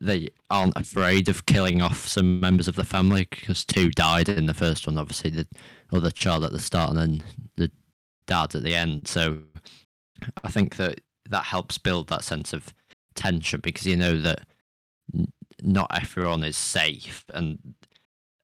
[0.00, 4.46] they aren't afraid of killing off some members of the family because two died in
[4.46, 4.98] the first one.
[4.98, 5.46] Obviously, the
[5.92, 7.22] other child at the start and then
[7.56, 7.70] the
[8.26, 9.08] dad at the end.
[9.08, 9.42] So
[10.44, 12.72] I think that that helps build that sense of
[13.14, 14.40] tension because you know that
[15.62, 17.74] not everyone is safe, and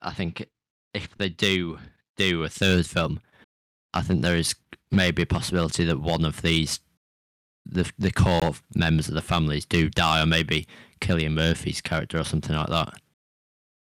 [0.00, 0.46] I think
[0.94, 1.78] if they do
[2.16, 3.20] do a third film,
[3.94, 4.54] I think there is
[4.90, 6.80] maybe a possibility that one of these
[7.64, 10.66] the the core members of the families do die, or maybe
[11.00, 12.94] Cillian Murphy's character or something like that.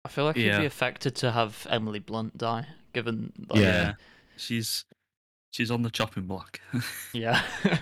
[0.05, 3.93] I feel like it'd be affected to have Emily Blunt die, given like, Yeah.
[4.37, 4.85] she's
[5.51, 6.59] she's on the chopping block.
[7.13, 7.41] yeah.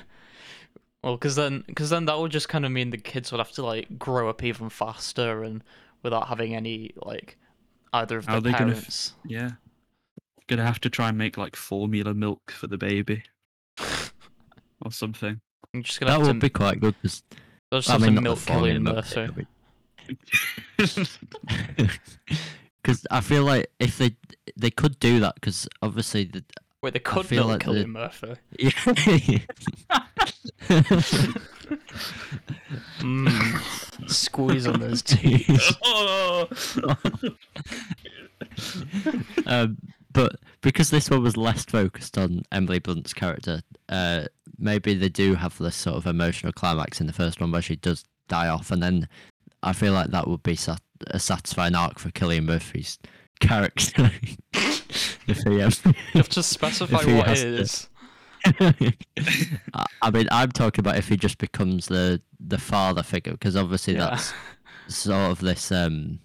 [1.04, 3.52] well, because then, because then that would just kind of mean the kids would have
[3.54, 5.64] to like grow up even faster and
[6.04, 7.38] without having any like
[7.94, 9.14] either of How the are they gonna f- parents.
[9.26, 9.52] yeah,
[10.48, 13.24] gonna have to try and make like formula milk for the baby
[14.82, 15.40] or something.
[15.74, 17.24] I'm just gonna That would to, be quite good because
[17.72, 19.48] they'll just I have mean to not the milk formula Cillian milk Murphy.
[22.82, 24.16] because I feel like if they
[24.56, 26.44] they could do that because obviously the
[26.88, 29.46] Wait, they could milk like the- Cillian Murphy.
[33.00, 35.76] Mm, squeeze on those teeth.
[35.84, 36.48] oh,
[39.46, 39.78] um,
[40.14, 44.26] but because this one was less focused on Emily Blunt's character, uh,
[44.58, 47.76] maybe they do have this sort of emotional climax in the first one where she
[47.76, 49.10] does die off, and then
[49.62, 52.98] I feel like that would be sat- a satisfying arc for Cillian Murphy's
[53.40, 54.12] character.
[54.54, 57.90] if he, um, You have to specify what has it is.
[58.46, 63.56] I- I mean, I'm talking about if he just becomes the the father figure, because
[63.56, 64.12] obviously Yeah.
[64.12, 64.34] that's
[64.88, 66.20] sort of this um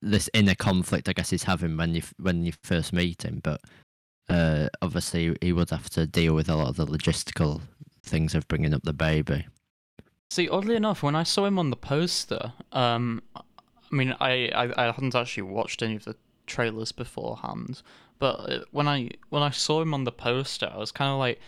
[0.00, 3.60] this inner conflict I guess he's having when you when you first meet him, but
[4.28, 7.60] uh obviously he would have to deal with a lot of the logistical
[8.04, 9.46] things of bringing up the baby.
[10.30, 13.22] See, oddly enough, when I saw him on the poster, um,
[13.90, 16.16] I mean, I, I, I hadn't actually watched any of the
[16.46, 17.82] trailers beforehand,
[18.18, 21.18] but uh, when I when I saw him on the poster, I was kind of
[21.18, 21.40] like,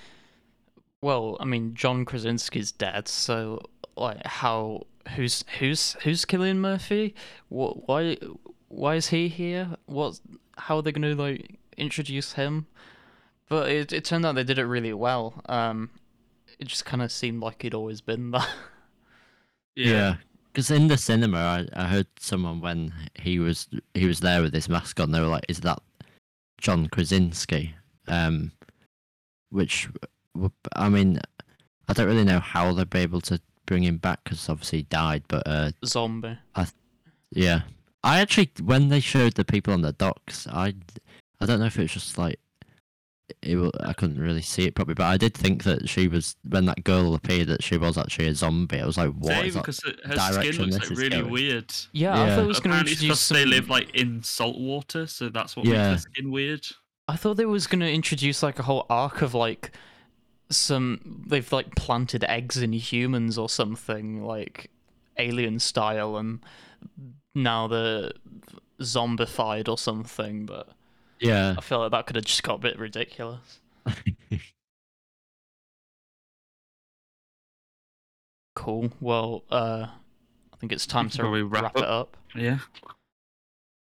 [1.01, 3.61] well, I mean, John Krasinski's dead, so
[3.97, 4.86] like, how
[5.16, 7.14] who's who's who's Cillian Murphy?
[7.49, 8.16] What why
[8.68, 9.76] why is he here?
[9.86, 10.20] What
[10.57, 12.66] how are they going to like introduce him?
[13.49, 15.43] But it it turned out they did it really well.
[15.49, 15.91] Um,
[16.59, 18.47] it just kind of seemed like he'd always been there.
[19.74, 20.16] yeah.
[20.53, 24.53] Because in the cinema, I, I heard someone when he was he was there with
[24.53, 25.80] his mask on, they were like, "Is that
[26.61, 27.74] John Krasinski?"
[28.09, 28.51] Um,
[29.51, 29.88] which,
[30.74, 31.20] I mean,
[31.88, 34.84] I don't really know how they'd be able to bring him back because obviously he
[34.84, 35.22] died.
[35.28, 36.38] But uh, Zombie.
[37.30, 37.62] yeah,
[38.03, 40.74] I actually when they showed the people on the docks, I
[41.40, 42.40] I don't know if it was just like
[43.43, 46.66] it, I couldn't really see it properly, but I did think that she was when
[46.66, 48.81] that girl appeared that she was actually a zombie.
[48.81, 49.61] I was like, what Same, is that?
[49.61, 51.31] because her- her skin direction looks like really going?
[51.31, 51.74] weird.
[51.93, 54.22] Yeah, I thought it was going to Apparently, it's introduce because they live like in
[54.22, 55.91] salt water, so that's what Yeah.
[55.93, 56.66] makes their skin weird.
[57.09, 59.72] I thought they was going to introduce like a whole arc of like
[60.49, 64.70] some they've like planted eggs in humans or something like
[65.18, 66.41] alien style, and
[67.35, 68.12] now they're
[68.81, 70.47] zombified or something.
[70.47, 70.68] But
[71.21, 71.55] Yeah.
[71.57, 73.61] I feel like that could have just got a bit ridiculous.
[78.57, 78.91] Cool.
[79.01, 79.87] Well, uh,
[80.53, 82.16] I think it's time to probably wrap, wrap it up.
[82.35, 82.59] Yeah.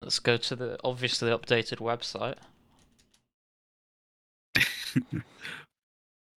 [0.01, 2.35] Let's go to the obviously updated website.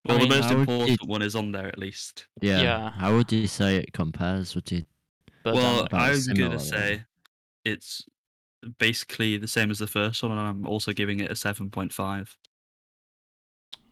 [0.07, 2.26] Well, mean, the most how would you- important one is on there at least.
[2.41, 2.61] yeah.
[2.62, 2.91] Yeah.
[2.91, 4.55] How would you say it compares?
[4.55, 4.85] Would you?
[5.43, 7.05] But well, I was gonna say
[7.64, 8.05] it's
[8.78, 11.92] basically the same as the first one, and I'm also giving it a seven point
[11.92, 12.36] five.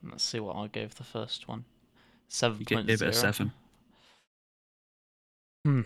[0.03, 1.65] let's see what I gave the first one.
[2.29, 3.53] Seven You gave it a seven.
[5.65, 5.83] Hmm.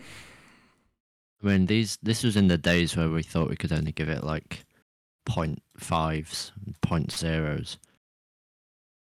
[1.42, 4.08] I mean, these this was in the days where we thought we could only give
[4.08, 4.64] it like
[5.26, 7.78] point fives, point zeros.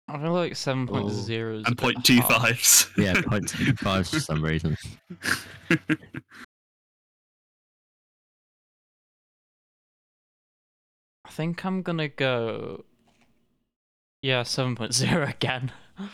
[0.09, 2.43] I feel like seven point zero is a and bit point two harsh.
[2.43, 2.91] fives.
[2.97, 4.77] Yeah, point two fives for some reason.
[11.39, 12.85] think I'm gonna go.
[14.23, 15.71] Yeah, seven point zero again.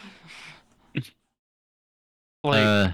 [2.44, 2.90] like, uh,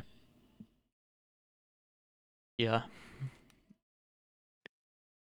[2.56, 2.82] yeah,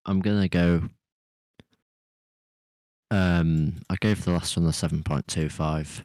[0.06, 0.88] I'm gonna go.
[3.10, 6.02] Um, I gave the last one a seven point two five.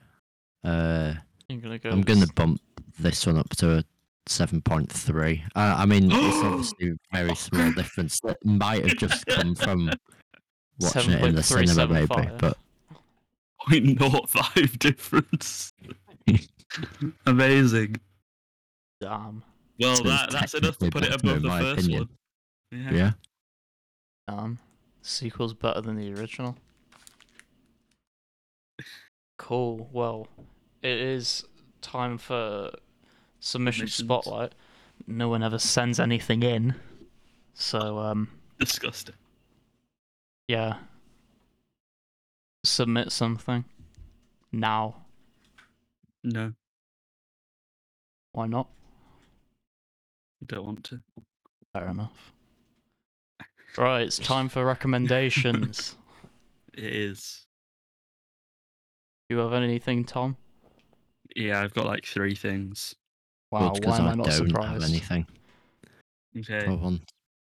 [0.66, 1.14] Uh,
[1.50, 1.92] I'm gonna go.
[1.92, 2.60] I'm gonna s- bump
[3.00, 3.84] this one up to a
[4.28, 5.46] seven point three.
[5.56, 9.90] Uh, I mean, it's obviously a very small difference that might have just come from
[10.80, 12.08] watching it in the cinema, maybe.
[12.08, 12.38] 7.375.
[12.40, 12.58] But
[13.68, 15.74] Point naught five difference.
[17.26, 17.96] Amazing.
[19.02, 19.44] Damn,
[19.80, 22.10] Well, So that, that's enough to put it above the first opinion.
[22.72, 22.80] one.
[22.82, 22.92] Yeah.
[22.94, 23.12] yeah,
[24.28, 24.60] damn.
[25.02, 26.56] Sequel's better than the original.
[29.38, 29.90] Cool.
[29.92, 30.28] Well,
[30.82, 31.46] it is
[31.82, 32.72] time for
[33.40, 33.94] submission Submissions.
[33.94, 34.54] spotlight.
[35.08, 36.76] No one ever sends anything in,
[37.54, 38.28] so um,
[38.60, 39.16] Disgusting.
[40.50, 40.74] Yeah.
[42.66, 43.64] Submit something
[44.52, 44.96] now.
[46.24, 46.52] No,
[48.34, 48.68] Why not?
[50.42, 51.00] you don't want to.
[51.72, 52.34] Fair enough.
[53.78, 55.96] Right, it's time for recommendations.
[56.74, 57.46] It is.
[59.28, 60.38] Do you have anything, Tom?
[61.36, 62.96] Yeah, I've got like three things.
[63.52, 64.82] Wow, well, why am I, I not don't surprised?
[64.84, 65.26] have anything.
[66.38, 66.66] Okay.
[66.68, 67.02] Go on.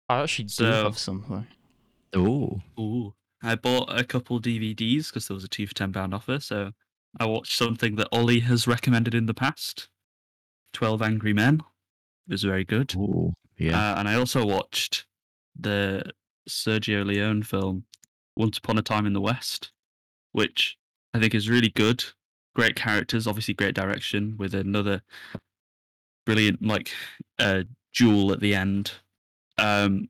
[0.08, 1.46] I actually do So- have something.
[2.14, 3.14] Ooh, Ooh.
[3.42, 6.40] I bought a couple DVDs because there was a two for ten pound offer.
[6.40, 6.72] So
[7.18, 9.88] I watched something that Ollie has recommended in the past.
[10.72, 11.62] Twelve Angry Men.
[12.28, 12.94] It was very good.
[12.96, 13.92] ooh, yeah.
[13.92, 15.06] Uh, and I also watched
[15.58, 16.02] the
[16.48, 17.84] Sergio Leone film
[18.36, 19.72] Once Upon a Time in the West,
[20.32, 20.76] which
[21.14, 22.04] I think is really good.
[22.54, 25.02] Great characters, obviously great direction with another
[26.24, 26.90] brilliant like
[27.38, 28.92] uh, jewel at the end.
[29.58, 30.08] Um,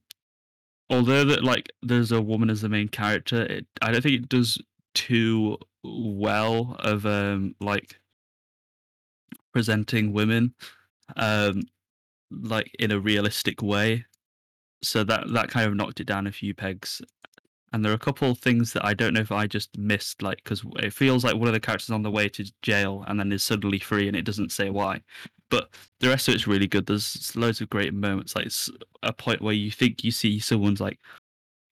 [0.90, 4.28] although that like there's a woman as the main character, it, I don't think it
[4.28, 4.60] does
[4.94, 8.00] too well of um like
[9.52, 10.54] presenting women
[11.16, 11.62] um
[12.30, 14.04] like in a realistic way.
[14.82, 17.02] So that that kind of knocked it down a few pegs.
[17.72, 20.22] And there are a couple of things that i don't know if i just missed
[20.22, 23.18] like because it feels like one of the characters on the way to jail and
[23.20, 25.02] then is suddenly free and it doesn't say why
[25.50, 25.70] but
[26.00, 26.86] the rest of it's really good.
[26.86, 28.70] There's loads of great moments like it's
[29.02, 30.98] a point where you think you see someone's like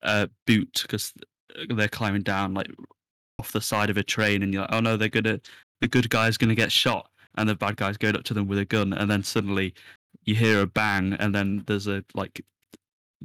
[0.02, 1.12] uh boot because
[1.70, 2.70] they're climbing down like
[3.38, 5.40] off the side of a train and you're like oh no they're gonna
[5.80, 7.08] the good guy's gonna get shot.
[7.36, 9.74] And the bad guy's going up to them with a gun and then suddenly
[10.24, 12.44] you hear a bang and then there's a like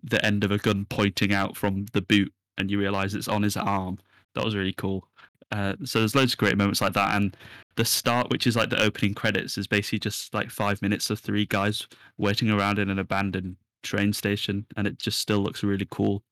[0.02, 3.44] the end of a gun pointing out from the boot and you realize it's on
[3.44, 4.00] his arm.
[4.34, 5.08] That was really cool
[5.52, 7.36] uh, so there's loads of great moments like that and
[7.76, 11.20] the start which is like the opening credits is basically just like five minutes of
[11.20, 11.88] three guys
[12.18, 16.24] waiting around in an abandoned train station and it just still looks really cool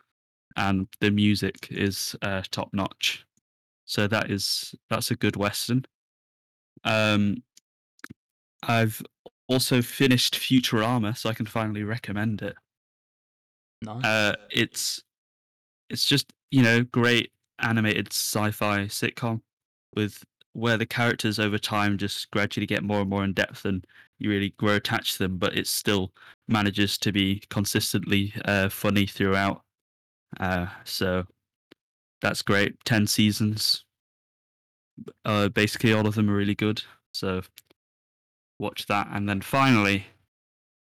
[0.55, 3.25] and the music is uh, top notch
[3.85, 5.85] so that is that's a good western
[6.83, 7.41] um
[8.63, 9.01] i've
[9.47, 12.55] also finished Futurama, so I can finally recommend it.
[13.81, 14.03] Nice.
[14.03, 15.03] Uh, it's
[15.89, 19.41] it's just you know great animated sci-fi sitcom
[19.95, 23.85] with where the characters over time just gradually get more and more in depth and
[24.19, 26.11] you really grow attached to them, but it still
[26.47, 29.61] manages to be consistently uh, funny throughout.
[30.39, 31.25] Uh, so
[32.21, 32.83] that's great.
[32.83, 33.85] Ten seasons.
[35.23, 36.81] Uh, basically, all of them are really good.
[37.13, 37.41] So
[38.59, 40.07] watch that, and then finally,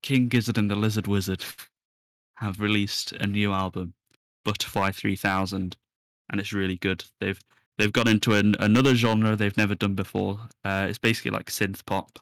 [0.03, 1.45] King Gizzard and the Lizard Wizard
[2.37, 3.95] have released a new album,
[4.45, 5.77] Butterfly Three Thousand,
[6.31, 7.05] and it's really good.
[7.21, 7.41] They've
[7.79, 10.39] they've got into an, another genre they've never done before.
[10.65, 12.19] Uh, it's basically like synth pop,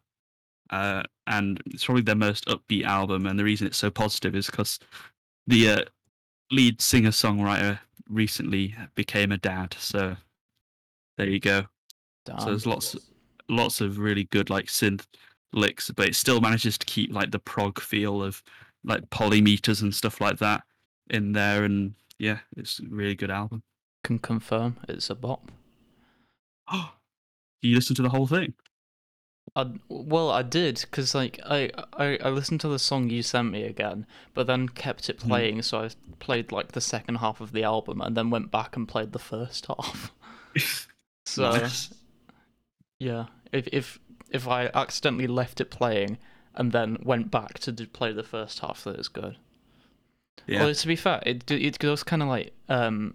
[0.71, 3.27] uh, and it's probably their most upbeat album.
[3.27, 4.79] And the reason it's so positive is because
[5.47, 5.85] the uh,
[6.51, 7.79] lead singer songwriter
[8.09, 9.75] recently became a dad.
[9.79, 10.17] So
[11.17, 11.65] there you go.
[12.25, 12.41] Damn.
[12.41, 12.97] So there's lots
[13.49, 15.07] lots of really good like synth
[15.53, 18.43] licks, but it still manages to keep like the prog feel of
[18.85, 20.63] like polymeters and stuff like that
[21.11, 21.65] in there.
[21.65, 23.63] And yeah, it's a really good album.
[24.05, 25.51] Can confirm it's a bop.
[26.73, 26.93] Oh,
[27.63, 28.55] you listen to the whole thing?
[29.57, 33.51] I well, I did because like I, I I listened to the song you sent
[33.53, 35.29] me again, but then kept it Hmm.
[35.29, 35.63] playing.
[35.63, 38.87] So I played like the second half of the album, and then went back and
[38.89, 40.13] played the first half.
[41.27, 41.91] So Nice.
[42.99, 43.99] yeah, if if
[44.31, 46.19] if I accidentally left it playing
[46.55, 49.37] and then went back to play the first half, that is good.
[50.47, 50.61] Yeah.
[50.65, 53.15] Well, to be fair, it it goes kind of like um,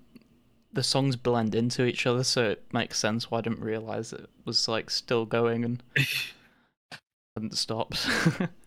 [0.71, 4.29] the songs blend into each other, so it makes sense why I didn't realize it
[4.45, 5.83] was like still going and
[7.35, 8.07] hadn't stopped.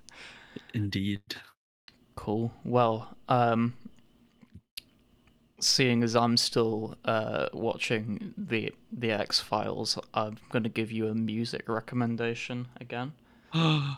[0.75, 1.21] Indeed.
[2.17, 2.53] cool.
[2.65, 3.75] Well, um,
[5.61, 11.15] seeing as I'm still uh watching the the X Files, I'm gonna give you a
[11.15, 13.13] music recommendation again.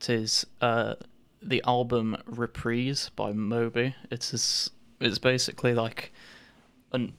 [0.00, 0.94] It is uh
[1.42, 3.96] the album Reprise by Moby.
[4.12, 6.12] It's it's basically like
[6.92, 7.12] an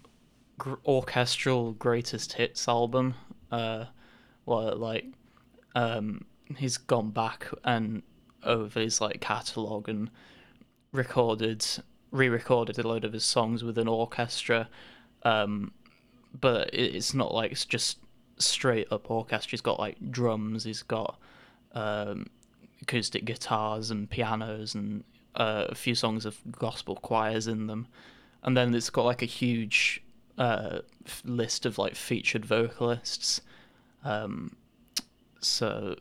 [0.58, 3.16] gr- orchestral greatest hits album.
[3.52, 3.86] Uh,
[4.50, 5.06] where like
[5.76, 6.26] um
[6.58, 8.02] he's gone back and
[8.44, 10.10] over his like catalog and
[10.92, 11.64] recorded
[12.12, 14.68] re-recorded a load of his songs with an orchestra
[15.24, 15.72] um
[16.40, 18.00] but it's not like it's just
[18.40, 21.20] straight up orchestra he's got like drums he's got
[21.74, 22.26] um
[22.82, 25.04] acoustic guitars and pianos and
[25.36, 27.88] uh, a few songs of gospel choirs in them
[28.44, 30.02] and then it's got like a huge
[30.38, 33.42] uh f- list of like featured vocalists.
[34.04, 34.56] Um
[35.42, 35.96] so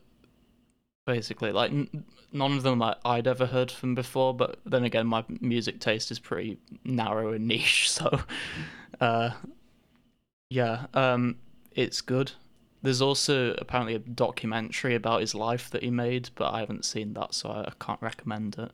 [1.07, 5.07] basically like n- none of them I- i'd ever heard from before but then again
[5.07, 8.21] my music taste is pretty narrow and niche so
[9.01, 9.31] uh
[10.51, 11.37] yeah um
[11.73, 12.33] it's good.
[12.83, 17.15] There's also apparently a documentary about his life that he made but i haven't seen
[17.15, 18.73] that so i, I can't recommend it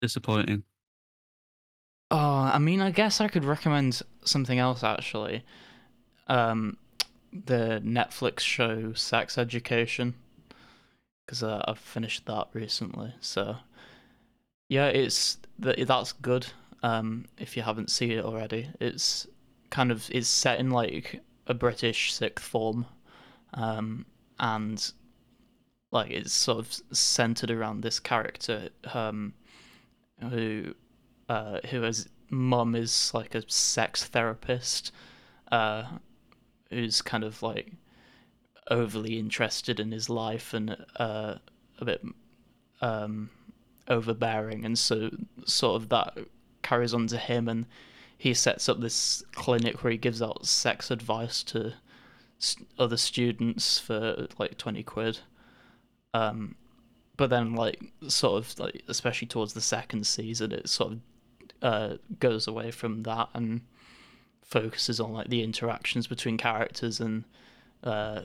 [0.00, 0.62] Disappointing.
[2.10, 5.44] Oh, I mean, I guess I could recommend something else actually.
[6.26, 6.76] Um,
[7.32, 10.14] the Netflix show Sex Education,
[11.26, 13.14] because uh, I've finished that recently.
[13.20, 13.56] So,
[14.68, 16.46] yeah, it's th- that's good.
[16.82, 19.26] Um, if you haven't seen it already, it's
[19.70, 22.86] kind of it's set in like a British sixth form,
[23.54, 24.06] um,
[24.38, 24.92] and
[25.90, 29.34] like it's sort of centered around this character, um,
[30.20, 30.74] who
[31.28, 34.92] uh, who has mum is like a sex therapist,
[35.52, 35.84] uh,
[36.70, 37.72] who's kind of like
[38.70, 41.34] overly interested in his life and uh,
[41.78, 42.02] a bit
[42.80, 43.30] um,
[43.88, 45.10] overbearing, and so
[45.46, 46.18] sort of that
[46.62, 47.66] carries on to him, and
[48.16, 51.74] he sets up this clinic where he gives out sex advice to
[52.78, 55.20] other students for like twenty quid.
[56.14, 56.56] Um,
[57.18, 60.98] but then like sort of like especially towards the second season, it sort of
[61.60, 63.60] uh, goes away from that and
[64.42, 67.24] focuses on like the interactions between characters and
[67.84, 68.22] uh,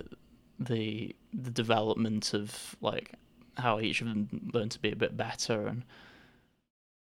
[0.60, 3.12] the the development of like
[3.58, 5.84] how each of them learn to be a bit better and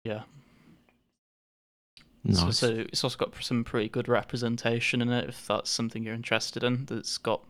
[0.03, 0.23] yeah
[2.31, 2.57] so, Nice.
[2.57, 6.63] so it's also got some pretty good representation in it if that's something you're interested
[6.63, 7.41] in that's got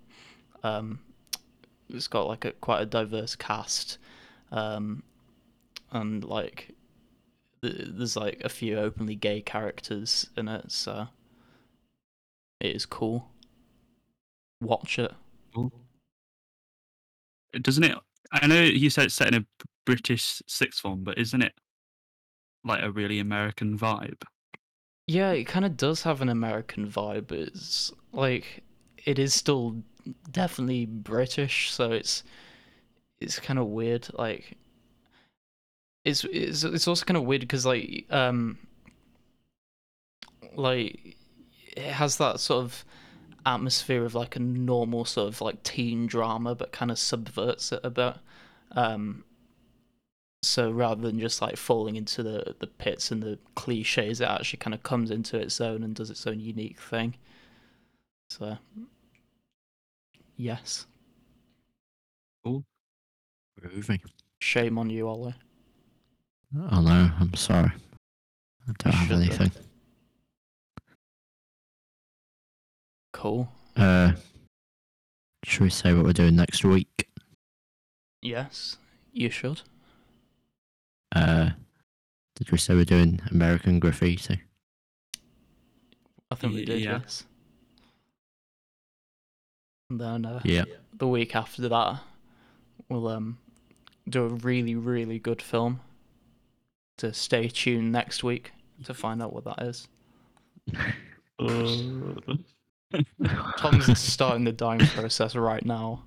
[0.64, 1.00] um
[1.90, 3.98] it's got like a quite a diverse cast
[4.56, 5.04] um
[5.92, 6.74] and like
[7.62, 11.08] th- there's like a few openly gay characters in it so
[12.60, 13.30] it is cool
[14.62, 15.14] watch it
[17.62, 17.98] Doesn't it?
[18.32, 19.46] I know you said it's set in a
[19.86, 21.54] British sixth form, but isn't it
[22.64, 24.24] like a really American vibe?
[25.08, 27.32] Yeah, it kind of does have an American vibe.
[27.32, 28.64] It's like
[29.06, 29.84] it is still
[30.32, 32.24] definitely British, so it's
[33.20, 34.08] it's kind of weird.
[34.14, 34.58] Like
[36.04, 38.58] it's it's it's also kind of weird because like um
[40.56, 41.18] like
[41.76, 42.86] it has that sort of
[43.46, 47.80] atmosphere of like a normal sort of like teen drama, but kind of subverts it
[47.84, 48.16] a bit.
[48.72, 49.24] Um,
[50.44, 54.58] so rather than just like falling into the the pits and the cliches, it actually
[54.60, 57.16] kind of comes into its own and does its own unique thing.
[58.30, 58.58] So,
[60.38, 60.86] yes,
[63.62, 64.02] Groovy.
[64.40, 65.36] shame on you, Ollie.
[66.72, 67.72] Oh no, I'm sorry.
[68.68, 69.26] I don't have should be.
[69.26, 69.52] anything.
[73.14, 73.50] Cool.
[73.76, 74.12] Uh,
[75.44, 77.08] should we say what we're doing next week?
[78.22, 78.78] Yes,
[79.14, 79.62] you should.
[81.16, 81.52] Uh,
[82.36, 84.42] did we say we're doing American Graffiti?
[86.32, 86.82] I think we did.
[86.82, 87.00] yeah.
[87.04, 87.24] Yes.
[89.90, 90.64] And then uh, Yeah.
[90.94, 92.00] the week after that,
[92.90, 93.38] we'll um
[94.08, 95.82] do a really really good film.
[97.00, 98.52] To stay tuned next week
[98.86, 99.88] to find out what that is.
[103.58, 106.04] Tom's starting the dying process right now.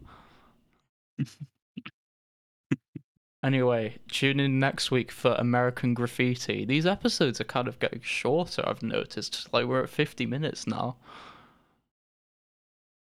[3.44, 6.64] Anyway, tune in next week for American Graffiti.
[6.64, 9.52] These episodes are kind of getting shorter, I've noticed.
[9.52, 10.96] Like, we're at 50 minutes now.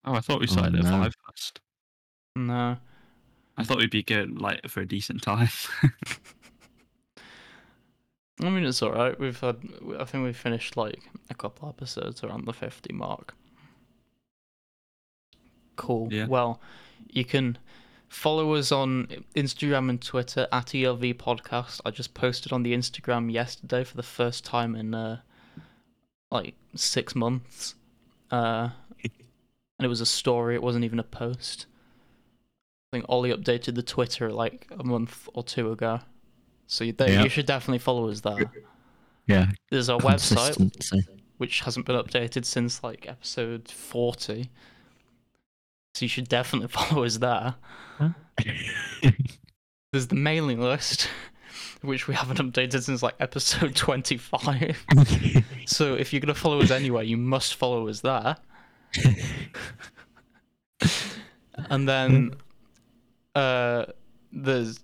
[0.04, 0.90] Oh, I thought we Oh, started at no.
[0.90, 1.62] five first.
[2.36, 2.78] No.
[3.58, 5.50] I thought we'd be good like for a decent time.
[8.44, 9.18] I mean, it's alright.
[9.18, 9.58] We've had,
[9.98, 11.00] I think we finished like
[11.30, 13.34] a couple episodes around the 50 mark.
[15.78, 16.12] Cool.
[16.12, 16.28] Yeah.
[16.28, 16.60] Well,
[17.10, 17.58] you can
[18.10, 21.80] follow us on Instagram and Twitter at ELV Podcast.
[21.86, 25.22] I just posted on the Instagram yesterday for the first time in uh,
[26.30, 27.76] like six months.
[28.32, 28.70] Uh,
[29.04, 31.68] and it was a story, it wasn't even a post.
[32.92, 36.00] I think Ollie updated the Twitter like a month or two ago.
[36.68, 37.24] So there, Yeah.
[37.24, 38.52] you should definitely follow us there.
[39.28, 39.52] Yeah.
[39.72, 41.04] There's our website,
[41.38, 44.50] which hasn't been updated since like episode 40.
[45.96, 47.56] So you should definitely follow us there.
[49.92, 51.10] There's the mailing list,
[51.82, 54.86] which we haven't updated since like episode 25.
[55.66, 58.38] So if you're going to follow us anywhere, you must follow us there.
[61.70, 62.36] and then
[63.36, 63.86] uh
[64.32, 64.80] there's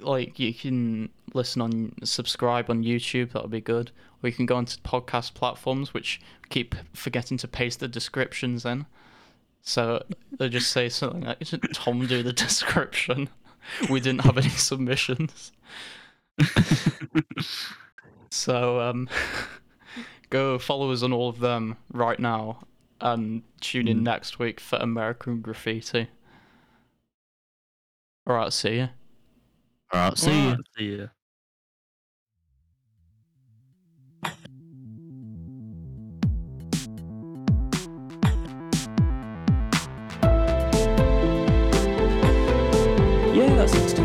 [0.00, 3.90] like you can listen on subscribe on YouTube, that would be good.
[4.22, 6.20] Or you can go onto podcast platforms which
[6.50, 8.86] keep forgetting to paste the descriptions in.
[9.62, 10.02] So
[10.38, 11.38] they just say something like
[11.74, 13.28] Tom do the description.
[13.90, 15.52] We didn't have any submissions.
[18.30, 19.08] So um
[20.30, 22.60] go follow us on all of them right now
[23.00, 24.02] and tune in Mm.
[24.04, 26.08] next week for American Graffiti.
[28.28, 28.88] Alright, see ya.
[29.92, 30.48] Alright, see you.
[30.50, 31.06] Alright, See ya.
[43.34, 43.99] Yeah, that sounds good.